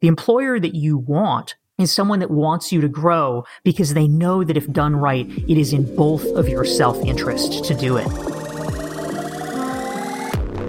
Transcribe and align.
The 0.00 0.08
employer 0.08 0.60
that 0.60 0.76
you 0.76 0.96
want 0.96 1.56
is 1.76 1.90
someone 1.90 2.20
that 2.20 2.30
wants 2.30 2.72
you 2.72 2.80
to 2.80 2.88
grow 2.88 3.44
because 3.64 3.94
they 3.94 4.06
know 4.06 4.44
that 4.44 4.56
if 4.56 4.70
done 4.72 4.94
right, 4.94 5.26
it 5.28 5.58
is 5.58 5.72
in 5.72 5.96
both 5.96 6.24
of 6.24 6.48
your 6.48 6.64
self 6.64 7.04
interest 7.04 7.64
to 7.64 7.74
do 7.74 7.96
it. 7.96 8.06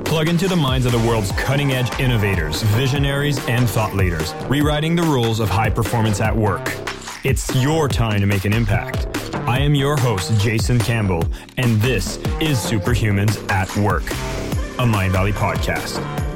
Plug 0.05 0.27
into 0.27 0.47
the 0.47 0.55
minds 0.55 0.87
of 0.87 0.91
the 0.91 1.07
world's 1.07 1.31
cutting 1.33 1.73
edge 1.73 1.99
innovators, 1.99 2.63
visionaries, 2.63 3.37
and 3.47 3.69
thought 3.69 3.95
leaders, 3.95 4.33
rewriting 4.47 4.95
the 4.95 5.03
rules 5.03 5.39
of 5.39 5.47
high 5.47 5.69
performance 5.69 6.19
at 6.21 6.35
work. 6.35 6.73
It's 7.23 7.53
your 7.55 7.87
time 7.87 8.21
to 8.21 8.25
make 8.25 8.45
an 8.45 8.53
impact. 8.53 9.07
I 9.47 9.59
am 9.59 9.75
your 9.75 9.95
host, 9.97 10.39
Jason 10.39 10.79
Campbell, 10.79 11.23
and 11.57 11.79
this 11.81 12.17
is 12.41 12.57
Superhumans 12.57 13.47
at 13.51 13.75
Work, 13.77 14.05
a 14.79 14.85
Mindvalley 14.85 15.33
podcast. 15.33 16.28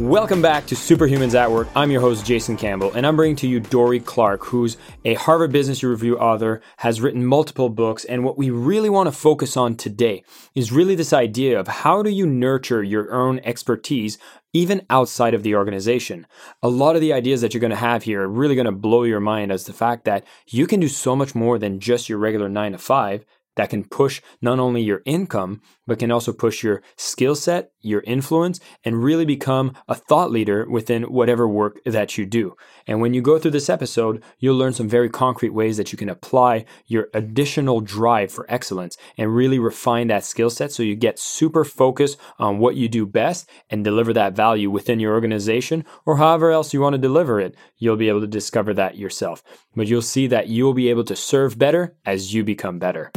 Welcome 0.00 0.40
back 0.40 0.64
to 0.66 0.74
Superhumans 0.74 1.34
at 1.34 1.50
Work. 1.50 1.68
I'm 1.76 1.90
your 1.90 2.00
host, 2.00 2.24
Jason 2.24 2.56
Campbell, 2.56 2.92
and 2.94 3.06
I'm 3.06 3.14
bringing 3.14 3.36
to 3.36 3.46
you 3.46 3.60
Dorie 3.60 4.00
Clark, 4.00 4.42
who's 4.46 4.78
a 5.04 5.12
Harvard 5.14 5.52
Business 5.52 5.84
Review 5.84 6.18
author, 6.18 6.62
has 6.78 7.02
written 7.02 7.26
multiple 7.26 7.68
books, 7.68 8.06
and 8.06 8.24
what 8.24 8.38
we 8.38 8.48
really 8.48 8.88
want 8.88 9.08
to 9.08 9.12
focus 9.12 9.54
on 9.54 9.76
today 9.76 10.24
is 10.54 10.72
really 10.72 10.94
this 10.94 11.12
idea 11.12 11.60
of 11.60 11.68
how 11.68 12.02
do 12.02 12.08
you 12.08 12.26
nurture 12.26 12.82
your 12.82 13.12
own 13.12 13.38
expertise 13.40 14.16
even 14.54 14.84
outside 14.88 15.34
of 15.34 15.42
the 15.42 15.54
organization. 15.54 16.26
A 16.62 16.68
lot 16.68 16.94
of 16.94 17.02
the 17.02 17.12
ideas 17.12 17.42
that 17.42 17.52
you're 17.52 17.60
going 17.60 17.70
to 17.70 17.76
have 17.76 18.04
here 18.04 18.22
are 18.22 18.28
really 18.28 18.54
going 18.54 18.64
to 18.64 18.72
blow 18.72 19.02
your 19.02 19.20
mind 19.20 19.52
as 19.52 19.64
the 19.64 19.74
fact 19.74 20.06
that 20.06 20.24
you 20.46 20.66
can 20.66 20.80
do 20.80 20.88
so 20.88 21.14
much 21.14 21.34
more 21.34 21.58
than 21.58 21.80
just 21.80 22.08
your 22.08 22.18
regular 22.18 22.48
nine 22.48 22.72
to 22.72 22.78
five 22.78 23.26
that 23.56 23.70
can 23.70 23.84
push 23.84 24.20
not 24.40 24.58
only 24.58 24.82
your 24.82 25.02
income, 25.04 25.60
but 25.86 25.98
can 25.98 26.10
also 26.10 26.32
push 26.32 26.62
your 26.62 26.82
skill 26.96 27.34
set, 27.34 27.72
your 27.80 28.02
influence, 28.06 28.60
and 28.84 29.02
really 29.02 29.24
become 29.24 29.74
a 29.88 29.94
thought 29.94 30.30
leader 30.30 30.68
within 30.68 31.02
whatever 31.04 31.48
work 31.48 31.78
that 31.84 32.16
you 32.16 32.24
do. 32.24 32.54
And 32.86 33.00
when 33.00 33.14
you 33.14 33.20
go 33.20 33.38
through 33.38 33.50
this 33.50 33.68
episode, 33.68 34.22
you'll 34.38 34.56
learn 34.56 34.72
some 34.72 34.88
very 34.88 35.10
concrete 35.10 35.50
ways 35.50 35.76
that 35.76 35.92
you 35.92 35.98
can 35.98 36.08
apply 36.08 36.64
your 36.86 37.08
additional 37.14 37.80
drive 37.80 38.32
for 38.32 38.46
excellence 38.48 38.96
and 39.18 39.34
really 39.34 39.58
refine 39.58 40.08
that 40.08 40.24
skill 40.24 40.50
set 40.50 40.72
so 40.72 40.82
you 40.82 40.94
get 40.94 41.18
super 41.18 41.64
focused 41.64 42.18
on 42.38 42.58
what 42.58 42.76
you 42.76 42.88
do 42.88 43.06
best 43.06 43.48
and 43.70 43.84
deliver 43.84 44.12
that 44.12 44.34
value 44.34 44.70
within 44.70 45.00
your 45.00 45.14
organization 45.14 45.84
or 46.06 46.16
however 46.16 46.50
else 46.50 46.72
you 46.72 46.80
want 46.80 46.94
to 46.94 46.98
deliver 46.98 47.40
it. 47.40 47.54
You'll 47.78 47.96
be 47.96 48.08
able 48.08 48.20
to 48.20 48.26
discover 48.26 48.72
that 48.74 48.96
yourself. 48.96 49.42
But 49.74 49.88
you'll 49.88 50.02
see 50.02 50.26
that 50.28 50.48
you'll 50.48 50.74
be 50.74 50.90
able 50.90 51.04
to 51.04 51.16
serve 51.16 51.58
better 51.58 51.96
as 52.04 52.32
you 52.32 52.44
become 52.44 52.78
better. 52.78 53.10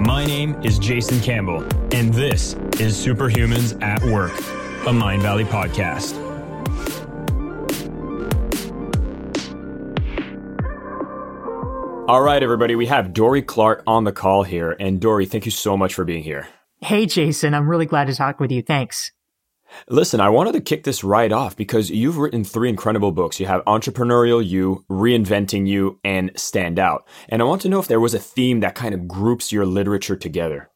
My 0.00 0.24
name 0.24 0.60
is 0.62 0.78
Jason 0.78 1.20
Campbell, 1.20 1.62
and 1.92 2.12
this 2.14 2.54
is 2.80 2.96
Superhumans 2.96 3.80
at 3.82 4.02
Work, 4.04 4.32
a 4.32 4.92
Mindvalley 4.92 5.44
podcast. 5.44 6.16
All 12.08 12.22
right, 12.22 12.42
everybody, 12.42 12.74
we 12.74 12.86
have 12.86 13.12
Dorie 13.12 13.42
Clark 13.42 13.82
on 13.86 14.04
the 14.04 14.12
call 14.12 14.42
here. 14.42 14.74
And 14.80 14.98
Dorie, 14.98 15.26
thank 15.26 15.44
you 15.44 15.50
so 15.50 15.76
much 15.76 15.92
for 15.92 16.06
being 16.06 16.22
here. 16.22 16.48
Hey, 16.80 17.04
Jason, 17.04 17.52
I'm 17.52 17.68
really 17.68 17.84
glad 17.84 18.06
to 18.06 18.14
talk 18.14 18.40
with 18.40 18.50
you. 18.50 18.62
Thanks. 18.62 19.12
Listen, 19.88 20.20
I 20.20 20.28
wanted 20.28 20.52
to 20.52 20.60
kick 20.60 20.84
this 20.84 21.04
right 21.04 21.32
off 21.32 21.56
because 21.56 21.90
you've 21.90 22.18
written 22.18 22.44
three 22.44 22.68
incredible 22.68 23.12
books. 23.12 23.38
You 23.38 23.46
have 23.46 23.64
Entrepreneurial 23.64 24.46
You, 24.46 24.84
Reinventing 24.90 25.66
You, 25.66 26.00
and 26.04 26.30
Stand 26.36 26.78
Out. 26.78 27.06
And 27.28 27.42
I 27.42 27.44
want 27.44 27.62
to 27.62 27.68
know 27.68 27.78
if 27.78 27.88
there 27.88 28.00
was 28.00 28.14
a 28.14 28.18
theme 28.18 28.60
that 28.60 28.74
kind 28.74 28.94
of 28.94 29.08
groups 29.08 29.52
your 29.52 29.66
literature 29.66 30.16
together. 30.16 30.70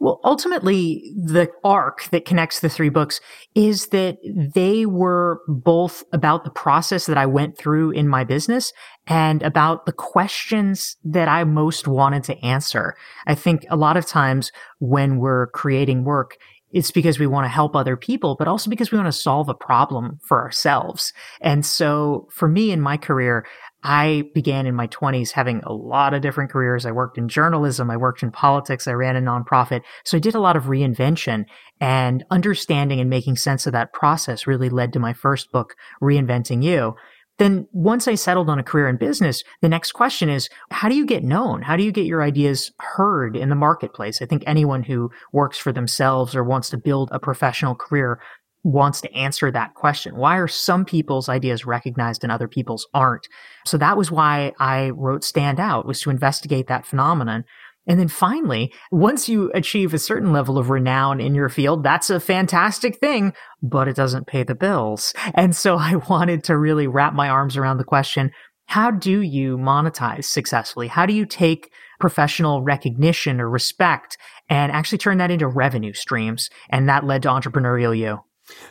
Well, 0.00 0.20
ultimately, 0.22 1.12
the 1.16 1.50
arc 1.64 2.04
that 2.10 2.24
connects 2.24 2.60
the 2.60 2.68
three 2.68 2.88
books 2.88 3.20
is 3.56 3.88
that 3.88 4.18
they 4.54 4.86
were 4.86 5.40
both 5.48 6.04
about 6.12 6.44
the 6.44 6.50
process 6.50 7.06
that 7.06 7.18
I 7.18 7.26
went 7.26 7.58
through 7.58 7.90
in 7.90 8.06
my 8.08 8.22
business 8.22 8.72
and 9.08 9.42
about 9.42 9.86
the 9.86 9.92
questions 9.92 10.96
that 11.02 11.26
I 11.26 11.42
most 11.42 11.88
wanted 11.88 12.22
to 12.24 12.38
answer. 12.44 12.94
I 13.26 13.34
think 13.34 13.66
a 13.70 13.76
lot 13.76 13.96
of 13.96 14.06
times 14.06 14.52
when 14.78 15.18
we're 15.18 15.48
creating 15.48 16.04
work, 16.04 16.36
it's 16.70 16.90
because 16.90 17.18
we 17.18 17.26
want 17.26 17.44
to 17.44 17.48
help 17.48 17.74
other 17.74 17.96
people, 17.96 18.36
but 18.38 18.48
also 18.48 18.68
because 18.68 18.92
we 18.92 18.98
want 18.98 19.08
to 19.08 19.18
solve 19.18 19.48
a 19.48 19.54
problem 19.54 20.18
for 20.22 20.42
ourselves. 20.42 21.12
And 21.40 21.64
so 21.64 22.28
for 22.30 22.48
me 22.48 22.70
in 22.70 22.80
my 22.80 22.96
career, 22.96 23.46
I 23.82 24.24
began 24.34 24.66
in 24.66 24.74
my 24.74 24.88
20s 24.88 25.30
having 25.30 25.62
a 25.64 25.72
lot 25.72 26.12
of 26.12 26.20
different 26.20 26.50
careers. 26.50 26.84
I 26.84 26.90
worked 26.90 27.16
in 27.16 27.28
journalism, 27.28 27.90
I 27.90 27.96
worked 27.96 28.22
in 28.22 28.32
politics, 28.32 28.88
I 28.88 28.92
ran 28.92 29.16
a 29.16 29.20
nonprofit. 29.20 29.82
So 30.04 30.16
I 30.16 30.20
did 30.20 30.34
a 30.34 30.40
lot 30.40 30.56
of 30.56 30.64
reinvention 30.64 31.44
and 31.80 32.24
understanding 32.30 33.00
and 33.00 33.08
making 33.08 33.36
sense 33.36 33.66
of 33.66 33.72
that 33.72 33.92
process 33.92 34.46
really 34.46 34.68
led 34.68 34.92
to 34.94 34.98
my 34.98 35.12
first 35.12 35.52
book, 35.52 35.76
Reinventing 36.02 36.62
You 36.64 36.96
then 37.38 37.66
once 37.72 38.08
I 38.08 38.14
settled 38.16 38.50
on 38.50 38.58
a 38.58 38.64
career 38.64 38.88
in 38.88 38.96
business, 38.96 39.42
the 39.62 39.68
next 39.68 39.92
question 39.92 40.28
is, 40.28 40.48
how 40.70 40.88
do 40.88 40.96
you 40.96 41.06
get 41.06 41.24
known? 41.24 41.62
How 41.62 41.76
do 41.76 41.82
you 41.82 41.92
get 41.92 42.06
your 42.06 42.22
ideas 42.22 42.72
heard 42.80 43.36
in 43.36 43.48
the 43.48 43.54
marketplace? 43.54 44.20
I 44.20 44.26
think 44.26 44.42
anyone 44.46 44.82
who 44.82 45.10
works 45.32 45.56
for 45.56 45.72
themselves 45.72 46.34
or 46.34 46.44
wants 46.44 46.68
to 46.70 46.78
build 46.78 47.08
a 47.12 47.20
professional 47.20 47.74
career 47.74 48.20
wants 48.64 49.00
to 49.00 49.12
answer 49.14 49.50
that 49.52 49.74
question. 49.74 50.16
Why 50.16 50.36
are 50.36 50.48
some 50.48 50.84
people's 50.84 51.28
ideas 51.28 51.64
recognized 51.64 52.24
and 52.24 52.32
other 52.32 52.48
people's 52.48 52.86
aren't? 52.92 53.26
So 53.64 53.78
that 53.78 53.96
was 53.96 54.10
why 54.10 54.52
I 54.58 54.90
wrote 54.90 55.22
Stand 55.22 55.60
Out 55.60 55.86
was 55.86 56.00
to 56.00 56.10
investigate 56.10 56.66
that 56.66 56.84
phenomenon. 56.84 57.44
And 57.88 57.98
then 57.98 58.08
finally, 58.08 58.72
once 58.92 59.28
you 59.28 59.50
achieve 59.54 59.94
a 59.94 59.98
certain 59.98 60.32
level 60.32 60.58
of 60.58 60.68
renown 60.68 61.20
in 61.20 61.34
your 61.34 61.48
field, 61.48 61.82
that's 61.82 62.10
a 62.10 62.20
fantastic 62.20 62.98
thing, 62.98 63.32
but 63.62 63.88
it 63.88 63.96
doesn't 63.96 64.26
pay 64.26 64.42
the 64.42 64.54
bills. 64.54 65.14
And 65.34 65.56
so 65.56 65.76
I 65.78 65.96
wanted 65.96 66.44
to 66.44 66.56
really 66.56 66.86
wrap 66.86 67.14
my 67.14 67.28
arms 67.28 67.56
around 67.56 67.78
the 67.78 67.84
question, 67.84 68.30
how 68.66 68.90
do 68.90 69.22
you 69.22 69.56
monetize 69.56 70.24
successfully? 70.24 70.88
How 70.88 71.06
do 71.06 71.14
you 71.14 71.24
take 71.24 71.72
professional 71.98 72.62
recognition 72.62 73.40
or 73.40 73.48
respect 73.48 74.18
and 74.50 74.70
actually 74.70 74.98
turn 74.98 75.16
that 75.18 75.30
into 75.30 75.48
revenue 75.48 75.94
streams? 75.94 76.50
And 76.68 76.86
that 76.88 77.04
led 77.04 77.22
to 77.22 77.30
Entrepreneurial 77.30 77.96
You. 77.96 78.18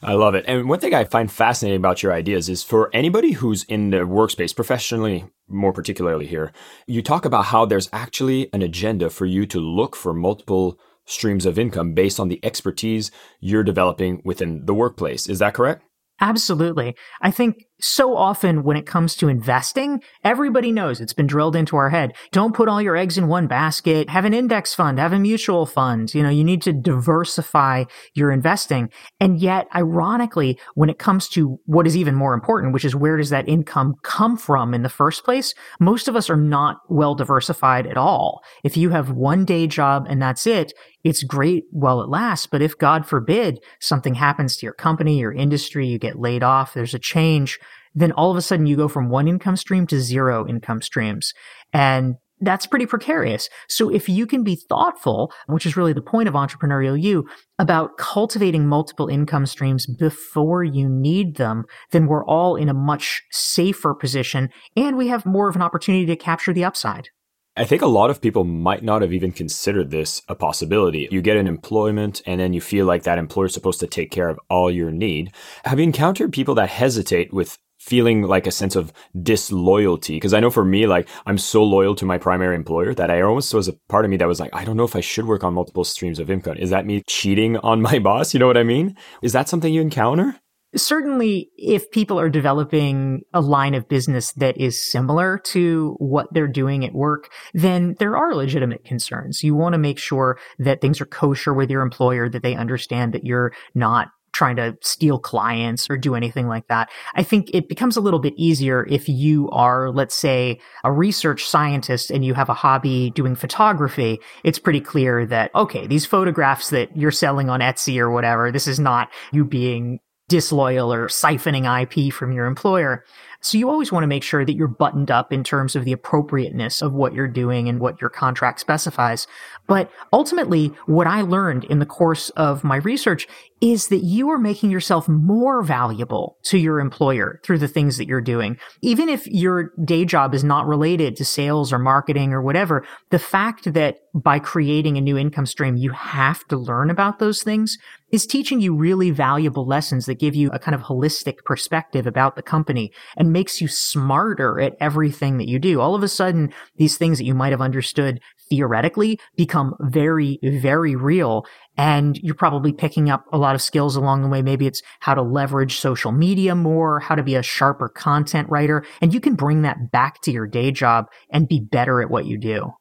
I 0.02 0.14
love 0.14 0.36
it. 0.36 0.46
And 0.48 0.70
one 0.70 0.80
thing 0.80 0.94
I 0.94 1.04
find 1.04 1.32
fascinating 1.32 1.78
about 1.78 2.04
your 2.04 2.14
ideas 2.14 2.50
is 2.50 2.64
for 2.64 2.90
anybody 2.94 3.34
who's 3.34 3.64
in 3.64 3.92
the 3.92 3.98
workspace, 3.98 4.56
professionally, 4.56 5.26
more 5.48 5.74
particularly 5.74 6.28
here, 6.28 6.52
you 6.88 7.02
talk 7.02 7.26
about 7.26 7.46
how 7.46 7.66
there's 7.66 7.90
actually 7.94 8.50
an 8.54 8.62
agenda 8.62 9.10
for 9.10 9.26
you 9.26 9.46
to 9.48 9.60
look 9.60 9.96
for 9.96 10.14
multiple 10.14 10.80
streams 11.06 11.46
of 11.46 11.58
income 11.58 11.94
based 11.94 12.20
on 12.20 12.28
the 12.28 12.40
expertise 12.44 13.12
you're 13.40 13.64
developing 13.64 14.22
within 14.26 14.66
the 14.66 14.74
workplace. 14.74 15.28
Is 15.28 15.40
that 15.40 15.54
correct? 15.54 15.84
Absolutely. 16.20 16.96
I 17.22 17.32
think 17.32 17.64
so 17.80 18.16
often 18.16 18.64
when 18.64 18.78
it 18.78 18.86
comes 18.86 19.16
to 19.16 19.28
investing, 19.28 20.02
everybody 20.24 20.72
knows 20.72 21.00
it's 21.00 21.14
been 21.14 21.28
drilled 21.28 21.56
into 21.56 21.76
our 21.76 21.90
head. 21.90 22.14
Don't 22.32 22.56
put 22.56 22.68
all 22.68 22.82
your 22.82 22.96
eggs 22.96 23.18
in 23.18 23.28
one 23.28 23.48
basket. 23.48 24.10
Have 24.10 24.26
an 24.26 24.34
index 24.34 24.74
fund, 24.74 25.00
have 25.00 25.14
a 25.14 25.20
mutual 25.20 25.66
fund. 25.66 26.14
You 26.14 26.24
know, 26.24 26.30
you 26.30 26.44
need 26.44 26.62
to 26.64 26.74
diversify 26.74 27.86
your 28.14 28.32
investing. 28.32 28.90
And 29.20 29.40
yet, 29.40 29.68
ironically, 29.76 30.60
when 30.76 30.90
it 30.90 31.00
comes 31.00 31.30
to 31.30 31.60
what 31.66 31.86
is 31.86 31.96
even 31.96 32.16
more 32.16 32.34
important, 32.34 32.74
which 32.74 32.86
is 32.86 32.96
where 32.96 33.18
does 33.18 33.30
that 33.30 33.48
income 33.48 33.96
come 34.04 34.38
from 34.38 34.74
in 34.74 34.82
the 34.82 34.90
first 34.90 35.24
place? 35.24 35.54
Most 35.80 36.08
of 36.08 36.16
us 36.16 36.30
are 36.30 36.38
not 36.38 36.78
well 36.90 37.16
diversified 37.16 37.86
at 37.86 37.98
all. 37.98 38.42
If 38.64 38.76
you 38.76 38.90
have 38.90 39.12
one 39.12 39.46
day 39.46 39.68
job 39.68 40.08
and 40.10 40.22
that's 40.22 40.48
it, 40.48 40.74
it's 41.04 41.24
great 41.24 41.66
while 41.72 42.02
it 42.02 42.10
lasts. 42.10 42.48
But 42.48 42.62
if 42.62 42.78
God 42.78 43.06
forbid 43.06 43.64
something 43.80 44.16
happens 44.16 44.58
to 44.58 44.66
your 44.66 44.74
company, 44.74 45.20
your 45.20 45.32
industry, 45.32 45.88
you 45.88 46.00
get 46.00 46.20
laid 46.20 46.44
off, 46.44 46.74
there's 46.74 46.94
a 46.94 47.00
change, 47.00 47.60
then 47.98 48.12
all 48.12 48.30
of 48.30 48.38
a 48.38 48.42
sudden 48.42 48.68
you 48.68 48.76
go 48.76 48.88
from 48.88 49.10
one 49.10 49.28
income 49.28 49.58
stream 49.58 49.88
to 49.88 50.00
zero 50.00 50.48
income 50.48 50.82
streams. 50.84 51.34
And 51.74 52.16
that's 52.40 52.68
pretty 52.68 52.86
precarious. 52.86 53.50
So 53.68 53.90
if 53.90 54.08
you 54.08 54.28
can 54.28 54.44
be 54.44 54.56
thoughtful, 54.56 55.34
which 55.48 55.66
is 55.66 55.76
really 55.76 55.94
the 55.94 56.04
point 56.04 56.28
of 56.28 56.36
entrepreneurial 56.36 57.02
you, 57.02 57.28
about 57.58 57.98
cultivating 57.98 58.68
multiple 58.68 59.08
income 59.08 59.48
streams 59.48 59.88
before 59.88 60.64
you 60.64 60.88
need 60.88 61.38
them, 61.38 61.66
then 61.90 62.06
we're 62.06 62.26
all 62.26 62.56
in 62.56 62.70
a 62.70 62.76
much 62.76 63.24
safer 63.32 63.96
position 63.96 64.50
and 64.76 64.96
we 64.96 65.08
have 65.08 65.26
more 65.26 65.50
of 65.50 65.56
an 65.56 65.64
opportunity 65.64 66.06
to 66.06 66.16
capture 66.16 66.54
the 66.54 66.64
upside. 66.64 67.10
I 67.56 67.66
think 67.66 67.82
a 67.82 67.88
lot 67.88 68.12
of 68.12 68.22
people 68.22 68.44
might 68.44 68.84
not 68.84 69.02
have 69.02 69.12
even 69.12 69.32
considered 69.32 69.90
this 69.90 70.22
a 70.28 70.36
possibility. 70.36 71.08
You 71.10 71.24
get 71.24 71.38
an 71.38 71.48
employment 71.48 72.22
and 72.28 72.40
then 72.40 72.54
you 72.54 72.62
feel 72.62 72.86
like 72.86 73.02
that 73.04 73.18
employer 73.18 73.48
is 73.48 73.56
supposed 73.56 73.80
to 73.80 73.88
take 73.88 74.12
care 74.12 74.30
of 74.30 74.40
all 74.48 74.70
your 74.70 74.92
need. 74.92 75.34
Have 75.66 75.80
you 75.80 75.84
encountered 75.84 76.32
people 76.32 76.54
that 76.54 76.70
hesitate 76.70 77.34
with 77.34 77.58
feeling 77.88 78.24
like 78.24 78.46
a 78.46 78.52
sense 78.52 78.76
of 78.76 78.92
disloyalty? 79.22 80.16
Because 80.16 80.34
I 80.34 80.40
know 80.40 80.50
for 80.50 80.66
me, 80.66 80.86
like 80.88 81.08
I'm 81.26 81.38
so 81.38 81.64
loyal 81.64 81.96
to 81.96 82.06
my 82.06 82.18
primary 82.18 82.56
employer 82.56 82.94
that 82.94 83.10
I 83.10 83.22
almost 83.22 83.54
was 83.54 83.68
a 83.68 83.74
part 83.88 84.06
of 84.06 84.12
me 84.12 84.18
that 84.18 84.28
was 84.28 84.40
like, 84.40 84.54
I 84.54 84.66
don't 84.66 84.78
know 84.78 84.84
if 84.84 84.96
I 84.96 85.02
should 85.02 85.26
work 85.26 85.44
on 85.44 85.54
multiple 85.54 85.84
streams 85.84 86.20
of 86.20 86.30
income. 86.30 86.58
Is 86.58 86.70
that 86.70 86.86
me 86.86 87.04
cheating 87.08 87.58
on 87.58 87.82
my 87.82 88.00
boss? 88.08 88.34
You 88.34 88.40
know 88.40 88.48
what 88.48 88.58
I 88.58 88.64
mean? 88.64 88.96
Is 89.22 89.34
that 89.34 89.50
something 89.50 89.74
you 89.74 89.82
encounter? 89.82 90.36
certainly 90.76 91.50
if 91.58 91.90
people 91.92 92.20
are 92.20 92.30
developing 92.30 93.22
a 93.34 93.42
line 93.42 93.74
of 93.74 93.88
business 93.88 94.32
that 94.34 94.58
is 94.58 94.92
similar 94.92 95.40
to 95.40 95.96
what 96.00 96.28
they're 96.32 96.48
doing 96.48 96.86
at 96.86 96.94
work, 96.94 97.32
then 97.54 97.96
there 98.00 98.18
are 98.18 98.36
legitimate 98.36 98.84
concerns. 98.84 99.44
You 99.44 99.56
want 99.56 99.74
to 99.74 99.80
make 99.80 99.98
sure 99.98 100.38
that 100.60 100.82
things 100.82 101.00
are 101.00 101.06
kosher 101.06 101.54
with 101.54 101.70
your 101.70 101.82
employer, 101.82 102.30
that 102.30 102.44
they 102.44 102.56
understand 102.56 103.14
that 103.14 103.26
you're 103.26 103.54
not 103.74 104.10
trying 104.38 104.56
to 104.56 104.78
steal 104.82 105.18
clients 105.18 105.90
or 105.90 105.98
do 105.98 106.14
anything 106.14 106.48
like 106.48 106.68
that. 106.68 106.90
I 107.16 107.24
think 107.24 107.50
it 107.54 107.68
becomes 107.68 107.98
a 107.98 108.02
little 108.02 108.20
bit 108.20 108.36
easier 108.38 108.86
if 108.88 109.10
you 109.10 109.50
are, 109.50 109.90
let's 109.90 110.14
say, 110.14 110.60
a 110.84 110.92
research 110.92 111.46
scientist 111.46 112.12
and 112.12 112.24
you 112.24 112.36
have 112.36 112.48
a 112.48 112.54
hobby 112.54 113.10
doing 113.10 113.36
photography. 113.36 114.20
It's 114.44 114.60
pretty 114.60 114.80
clear 114.82 115.26
that, 115.26 115.54
okay, 115.56 115.88
these 115.88 116.06
photographs 116.06 116.70
that 116.70 116.96
you're 116.96 117.12
selling 117.12 117.50
on 117.50 117.62
Etsy 117.62 117.98
or 117.98 118.12
whatever, 118.12 118.52
this 118.52 118.68
is 118.68 118.80
not 118.80 119.10
you 119.32 119.44
being 119.44 120.00
disloyal 120.30 120.94
or 120.94 121.08
siphoning 121.08 121.66
IP 121.82 122.14
from 122.14 122.32
your 122.32 122.46
employer. 122.46 123.04
So 123.48 123.58
you 123.58 123.70
always 123.70 123.94
want 123.94 124.04
to 124.04 124.08
make 124.08 124.24
sure 124.24 124.44
that 124.44 124.56
you're 124.56 124.68
buttoned 124.68 125.10
up 125.10 125.32
in 125.32 125.42
terms 125.42 125.78
of 125.78 125.86
the 125.86 125.94
appropriateness 125.94 126.82
of 126.82 126.92
what 126.92 127.14
you're 127.14 127.30
doing 127.30 127.70
and 127.70 127.80
what 127.80 128.02
your 128.02 128.10
contract 128.10 128.60
specifies. 128.60 129.26
But 129.68 129.90
ultimately, 130.12 130.74
what 130.86 131.08
I 131.08 131.22
learned 131.22 131.64
in 131.64 131.80
the 131.80 131.86
course 131.86 132.30
of 132.32 132.66
my 132.66 132.76
research 132.76 133.26
is 133.62 133.88
that 133.88 134.04
you 134.04 134.30
are 134.30 134.38
making 134.38 134.70
yourself 134.70 135.08
more 135.08 135.64
valuable 135.64 136.38
to 136.44 136.58
your 136.58 136.82
employer 136.82 137.40
through 137.44 137.60
the 137.60 137.70
things 137.70 137.98
that 137.98 138.08
you're 138.08 138.20
doing. 138.20 138.58
Even 138.82 139.08
if 139.08 139.26
your 139.28 139.72
day 139.84 140.04
job 140.04 140.36
is 140.36 140.44
not 140.44 140.68
related 140.68 141.16
to 141.16 141.24
sales 141.24 141.72
or 141.72 141.80
marketing 141.80 142.34
or 142.34 142.42
whatever, 142.42 142.86
the 143.12 143.20
fact 143.20 143.74
that 143.74 144.00
by 144.24 144.40
creating 144.40 144.98
a 144.98 145.02
new 145.02 145.18
income 145.18 145.46
stream, 145.46 145.78
you 145.78 145.92
have 145.92 146.46
to 146.48 146.58
learn 146.58 146.90
about 146.90 147.20
those 147.20 147.44
things 147.44 147.78
is 148.12 148.26
teaching 148.26 148.62
you 148.62 148.74
really 148.74 149.12
valuable 149.12 149.68
lessons 149.68 150.06
that 150.06 150.20
give 150.20 150.34
you 150.34 150.50
a 150.52 150.60
kind 150.60 150.74
of 150.74 150.82
holistic 150.82 151.44
perspective 151.44 152.08
about 152.08 152.36
the 152.36 152.42
company 152.42 152.92
and 153.18 153.34
makes 153.34 153.60
you 153.60 153.68
smarter 153.68 154.60
at 154.62 154.76
everything 154.80 155.38
that 155.38 155.50
you 155.50 155.60
do. 155.60 155.82
All 155.82 155.94
of 155.94 156.04
a 156.04 156.08
sudden, 156.08 156.54
these 156.78 156.98
things 156.98 157.18
that 157.18 157.26
you 157.26 157.36
might 157.36 157.52
have 157.52 157.62
understood 157.62 158.22
theoretically 158.50 159.20
become 159.36 159.76
very, 159.82 160.40
very 160.42 160.96
real. 160.96 161.46
And 161.76 162.18
you're 162.24 162.34
probably 162.34 162.72
picking 162.72 163.10
up 163.10 163.26
a 163.34 163.38
lot 163.38 163.56
of 163.56 163.62
skills 163.62 163.98
along 163.98 164.22
the 164.22 164.30
way. 164.30 164.42
Maybe 164.42 164.68
it's 164.68 164.82
how 165.02 165.14
to 165.14 165.22
leverage 165.22 165.80
social 165.80 166.14
media 166.14 166.56
more, 166.56 167.02
how 167.02 167.16
to 167.16 167.24
be 167.24 167.36
a 167.36 167.44
sharper 167.44 167.90
content 167.90 168.50
writer. 168.50 168.86
And 169.02 169.14
you 169.14 169.20
can 169.20 169.36
bring 169.36 169.64
that 169.64 169.92
back 169.92 170.22
to 170.22 170.32
your 170.32 170.48
day 170.48 170.72
job 170.72 171.08
and 171.30 171.48
be 171.48 171.60
better 171.60 172.02
at 172.02 172.10
what 172.10 172.26
you 172.26 172.40
do. 172.40 172.72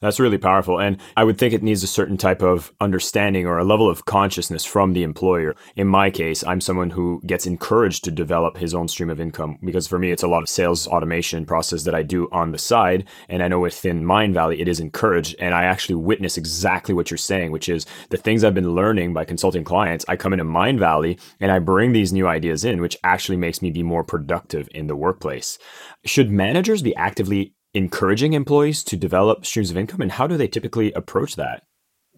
That's 0.00 0.20
really 0.20 0.38
powerful. 0.38 0.80
And 0.80 0.98
I 1.16 1.24
would 1.24 1.38
think 1.38 1.54
it 1.54 1.62
needs 1.62 1.82
a 1.82 1.88
certain 1.88 2.16
type 2.16 2.42
of 2.42 2.72
understanding 2.80 3.46
or 3.46 3.58
a 3.58 3.64
level 3.64 3.88
of 3.88 4.04
consciousness 4.04 4.64
from 4.64 4.92
the 4.92 5.02
employer. 5.02 5.54
In 5.74 5.86
my 5.88 6.10
case, 6.10 6.44
I'm 6.44 6.60
someone 6.60 6.90
who 6.90 7.20
gets 7.26 7.46
encouraged 7.46 8.04
to 8.04 8.10
develop 8.10 8.56
his 8.56 8.74
own 8.74 8.88
stream 8.88 9.10
of 9.10 9.20
income 9.20 9.58
because 9.64 9.86
for 9.86 9.98
me, 9.98 10.10
it's 10.10 10.22
a 10.22 10.28
lot 10.28 10.42
of 10.42 10.48
sales 10.48 10.86
automation 10.86 11.46
process 11.46 11.84
that 11.84 11.94
I 11.94 12.02
do 12.02 12.28
on 12.32 12.52
the 12.52 12.58
side. 12.58 13.04
And 13.28 13.42
I 13.42 13.48
know 13.48 13.60
within 13.60 14.04
Mindvalley, 14.04 14.60
it 14.60 14.68
is 14.68 14.80
encouraged. 14.80 15.36
And 15.38 15.54
I 15.54 15.64
actually 15.64 15.96
witness 15.96 16.36
exactly 16.36 16.94
what 16.94 17.10
you're 17.10 17.18
saying, 17.18 17.50
which 17.52 17.68
is 17.68 17.86
the 18.10 18.16
things 18.16 18.44
I've 18.44 18.54
been 18.54 18.74
learning 18.74 19.14
by 19.14 19.24
consulting 19.24 19.64
clients. 19.64 20.04
I 20.08 20.16
come 20.16 20.32
into 20.32 20.44
Mindvalley 20.44 21.20
and 21.40 21.50
I 21.50 21.58
bring 21.58 21.92
these 21.92 22.12
new 22.12 22.28
ideas 22.28 22.64
in, 22.64 22.80
which 22.80 22.96
actually 23.02 23.36
makes 23.36 23.62
me 23.62 23.70
be 23.70 23.82
more 23.82 24.04
productive 24.04 24.68
in 24.74 24.86
the 24.86 24.96
workplace. 24.96 25.58
Should 26.04 26.30
managers 26.30 26.82
be 26.82 26.94
actively 26.94 27.54
encouraging 27.76 28.32
employees 28.32 28.82
to 28.82 28.96
develop 28.96 29.44
streams 29.44 29.70
of 29.70 29.76
income 29.76 30.00
and 30.00 30.12
how 30.12 30.26
do 30.26 30.36
they 30.36 30.48
typically 30.48 30.92
approach 30.92 31.36
that? 31.36 31.62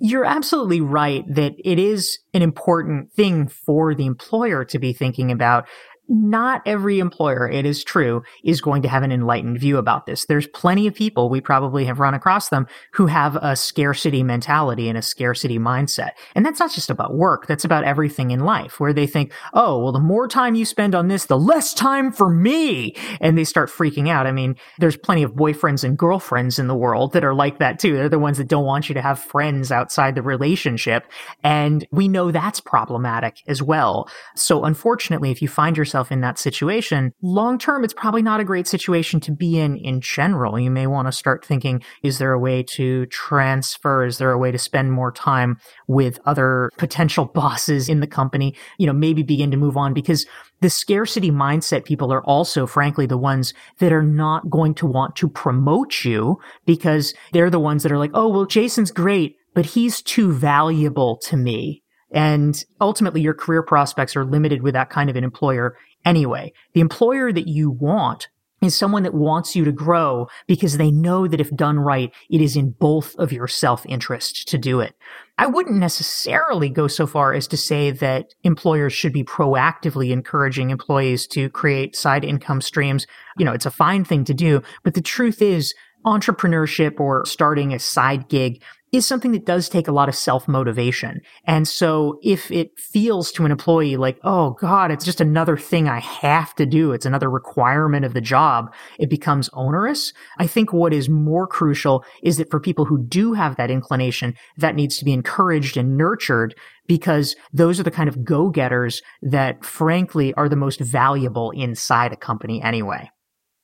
You're 0.00 0.24
absolutely 0.24 0.80
right 0.80 1.24
that 1.34 1.54
it 1.58 1.80
is 1.80 2.20
an 2.32 2.42
important 2.42 3.12
thing 3.12 3.48
for 3.48 3.96
the 3.96 4.06
employer 4.06 4.64
to 4.66 4.78
be 4.78 4.92
thinking 4.92 5.32
about 5.32 5.66
not 6.08 6.62
every 6.66 6.98
employer, 6.98 7.48
it 7.48 7.66
is 7.66 7.84
true, 7.84 8.22
is 8.42 8.60
going 8.60 8.82
to 8.82 8.88
have 8.88 9.02
an 9.02 9.12
enlightened 9.12 9.58
view 9.58 9.76
about 9.76 10.06
this. 10.06 10.24
There's 10.26 10.46
plenty 10.46 10.86
of 10.86 10.94
people, 10.94 11.28
we 11.28 11.40
probably 11.40 11.84
have 11.84 12.00
run 12.00 12.14
across 12.14 12.48
them, 12.48 12.66
who 12.92 13.06
have 13.06 13.36
a 13.36 13.56
scarcity 13.56 14.22
mentality 14.22 14.88
and 14.88 14.96
a 14.96 15.02
scarcity 15.02 15.58
mindset. 15.58 16.10
And 16.34 16.46
that's 16.46 16.60
not 16.60 16.72
just 16.72 16.90
about 16.90 17.14
work, 17.14 17.46
that's 17.46 17.64
about 17.64 17.84
everything 17.84 18.30
in 18.30 18.40
life, 18.40 18.80
where 18.80 18.92
they 18.92 19.06
think, 19.06 19.32
oh, 19.52 19.82
well, 19.82 19.92
the 19.92 20.00
more 20.00 20.28
time 20.28 20.54
you 20.54 20.64
spend 20.64 20.94
on 20.94 21.08
this, 21.08 21.26
the 21.26 21.38
less 21.38 21.74
time 21.74 22.10
for 22.12 22.30
me. 22.30 22.96
And 23.20 23.36
they 23.36 23.44
start 23.44 23.68
freaking 23.68 24.08
out. 24.08 24.26
I 24.26 24.32
mean, 24.32 24.56
there's 24.78 24.96
plenty 24.96 25.22
of 25.22 25.32
boyfriends 25.32 25.84
and 25.84 25.98
girlfriends 25.98 26.58
in 26.58 26.68
the 26.68 26.74
world 26.74 27.12
that 27.12 27.24
are 27.24 27.34
like 27.34 27.58
that 27.58 27.78
too. 27.78 27.94
They're 27.94 28.08
the 28.08 28.18
ones 28.18 28.38
that 28.38 28.48
don't 28.48 28.64
want 28.64 28.88
you 28.88 28.94
to 28.94 29.02
have 29.02 29.18
friends 29.18 29.70
outside 29.70 30.14
the 30.14 30.22
relationship. 30.22 31.10
And 31.42 31.86
we 31.90 32.08
know 32.08 32.30
that's 32.30 32.60
problematic 32.60 33.42
as 33.46 33.62
well. 33.62 34.08
So 34.34 34.64
unfortunately, 34.64 35.30
if 35.30 35.42
you 35.42 35.48
find 35.48 35.76
yourself 35.76 35.97
yourself 35.98 36.12
in 36.12 36.20
that 36.20 36.38
situation, 36.38 37.12
long 37.22 37.58
term, 37.58 37.84
it's 37.84 37.94
probably 37.94 38.22
not 38.22 38.40
a 38.40 38.44
great 38.44 38.66
situation 38.66 39.20
to 39.20 39.32
be 39.32 39.58
in 39.58 39.76
in 39.76 40.00
general. 40.00 40.58
You 40.58 40.70
may 40.70 40.86
want 40.86 41.08
to 41.08 41.12
start 41.12 41.44
thinking, 41.44 41.82
is 42.02 42.18
there 42.18 42.32
a 42.32 42.38
way 42.38 42.62
to 42.74 43.06
transfer? 43.06 44.04
Is 44.04 44.18
there 44.18 44.30
a 44.30 44.38
way 44.38 44.52
to 44.52 44.58
spend 44.58 44.92
more 44.92 45.10
time 45.10 45.58
with 45.88 46.20
other 46.24 46.70
potential 46.78 47.24
bosses 47.34 47.88
in 47.88 48.00
the 48.00 48.06
company? 48.06 48.54
You 48.78 48.86
know, 48.86 48.92
maybe 48.92 49.22
begin 49.22 49.50
to 49.50 49.56
move 49.56 49.76
on 49.76 49.92
because 49.92 50.26
the 50.60 50.70
scarcity 50.70 51.30
mindset 51.30 51.84
people 51.84 52.12
are 52.12 52.24
also, 52.24 52.66
frankly, 52.66 53.06
the 53.06 53.18
ones 53.18 53.54
that 53.78 53.92
are 53.92 54.02
not 54.02 54.50
going 54.50 54.74
to 54.74 54.86
want 54.86 55.16
to 55.16 55.28
promote 55.28 56.04
you 56.04 56.38
because 56.66 57.14
they're 57.32 57.50
the 57.50 57.60
ones 57.60 57.82
that 57.82 57.92
are 57.92 57.98
like, 57.98 58.10
oh, 58.14 58.28
well, 58.28 58.46
Jason's 58.46 58.90
great, 58.90 59.36
but 59.54 59.66
he's 59.66 60.02
too 60.02 60.32
valuable 60.32 61.16
to 61.24 61.36
me. 61.36 61.82
And 62.10 62.64
ultimately, 62.80 63.20
your 63.20 63.34
career 63.34 63.62
prospects 63.62 64.16
are 64.16 64.24
limited 64.24 64.62
with 64.62 64.74
that 64.74 64.90
kind 64.90 65.10
of 65.10 65.16
an 65.16 65.24
employer 65.24 65.76
anyway. 66.08 66.52
The 66.72 66.80
employer 66.80 67.32
that 67.32 67.46
you 67.46 67.70
want 67.70 68.28
is 68.60 68.74
someone 68.74 69.04
that 69.04 69.14
wants 69.14 69.54
you 69.54 69.64
to 69.64 69.70
grow 69.70 70.26
because 70.48 70.78
they 70.78 70.90
know 70.90 71.28
that 71.28 71.40
if 71.40 71.54
done 71.54 71.78
right, 71.78 72.12
it 72.28 72.40
is 72.40 72.56
in 72.56 72.70
both 72.70 73.14
of 73.16 73.30
your 73.30 73.46
self-interest 73.46 74.48
to 74.48 74.58
do 74.58 74.80
it. 74.80 74.94
I 75.36 75.46
wouldn't 75.46 75.76
necessarily 75.76 76.68
go 76.68 76.88
so 76.88 77.06
far 77.06 77.34
as 77.34 77.46
to 77.48 77.56
say 77.56 77.92
that 77.92 78.34
employers 78.42 78.92
should 78.92 79.12
be 79.12 79.22
proactively 79.22 80.10
encouraging 80.10 80.70
employees 80.70 81.28
to 81.28 81.48
create 81.50 81.94
side 81.94 82.24
income 82.24 82.60
streams. 82.60 83.06
You 83.36 83.44
know, 83.44 83.52
it's 83.52 83.66
a 83.66 83.70
fine 83.70 84.04
thing 84.04 84.24
to 84.24 84.34
do, 84.34 84.62
but 84.82 84.94
the 84.94 85.02
truth 85.02 85.40
is 85.40 85.74
entrepreneurship 86.04 86.98
or 86.98 87.24
starting 87.26 87.72
a 87.72 87.78
side 87.78 88.28
gig 88.28 88.62
is 88.92 89.06
something 89.06 89.32
that 89.32 89.44
does 89.44 89.68
take 89.68 89.88
a 89.88 89.92
lot 89.92 90.08
of 90.08 90.14
self 90.14 90.48
motivation. 90.48 91.20
And 91.44 91.66
so 91.68 92.18
if 92.22 92.50
it 92.50 92.78
feels 92.78 93.30
to 93.32 93.44
an 93.44 93.50
employee 93.50 93.96
like, 93.96 94.18
oh 94.24 94.52
God, 94.52 94.90
it's 94.90 95.04
just 95.04 95.20
another 95.20 95.56
thing 95.56 95.88
I 95.88 96.00
have 96.00 96.54
to 96.56 96.66
do. 96.66 96.92
It's 96.92 97.06
another 97.06 97.30
requirement 97.30 98.04
of 98.04 98.14
the 98.14 98.20
job. 98.20 98.72
It 98.98 99.10
becomes 99.10 99.50
onerous. 99.52 100.12
I 100.38 100.46
think 100.46 100.72
what 100.72 100.92
is 100.92 101.08
more 101.08 101.46
crucial 101.46 102.04
is 102.22 102.38
that 102.38 102.50
for 102.50 102.60
people 102.60 102.84
who 102.84 103.04
do 103.04 103.34
have 103.34 103.56
that 103.56 103.70
inclination, 103.70 104.34
that 104.56 104.74
needs 104.74 104.98
to 104.98 105.04
be 105.04 105.12
encouraged 105.12 105.76
and 105.76 105.96
nurtured 105.96 106.54
because 106.86 107.36
those 107.52 107.78
are 107.78 107.84
the 107.84 107.90
kind 107.90 108.08
of 108.08 108.24
go 108.24 108.48
getters 108.48 109.02
that 109.22 109.64
frankly 109.64 110.32
are 110.34 110.48
the 110.48 110.56
most 110.56 110.80
valuable 110.80 111.50
inside 111.50 112.12
a 112.12 112.16
company 112.16 112.62
anyway. 112.62 113.10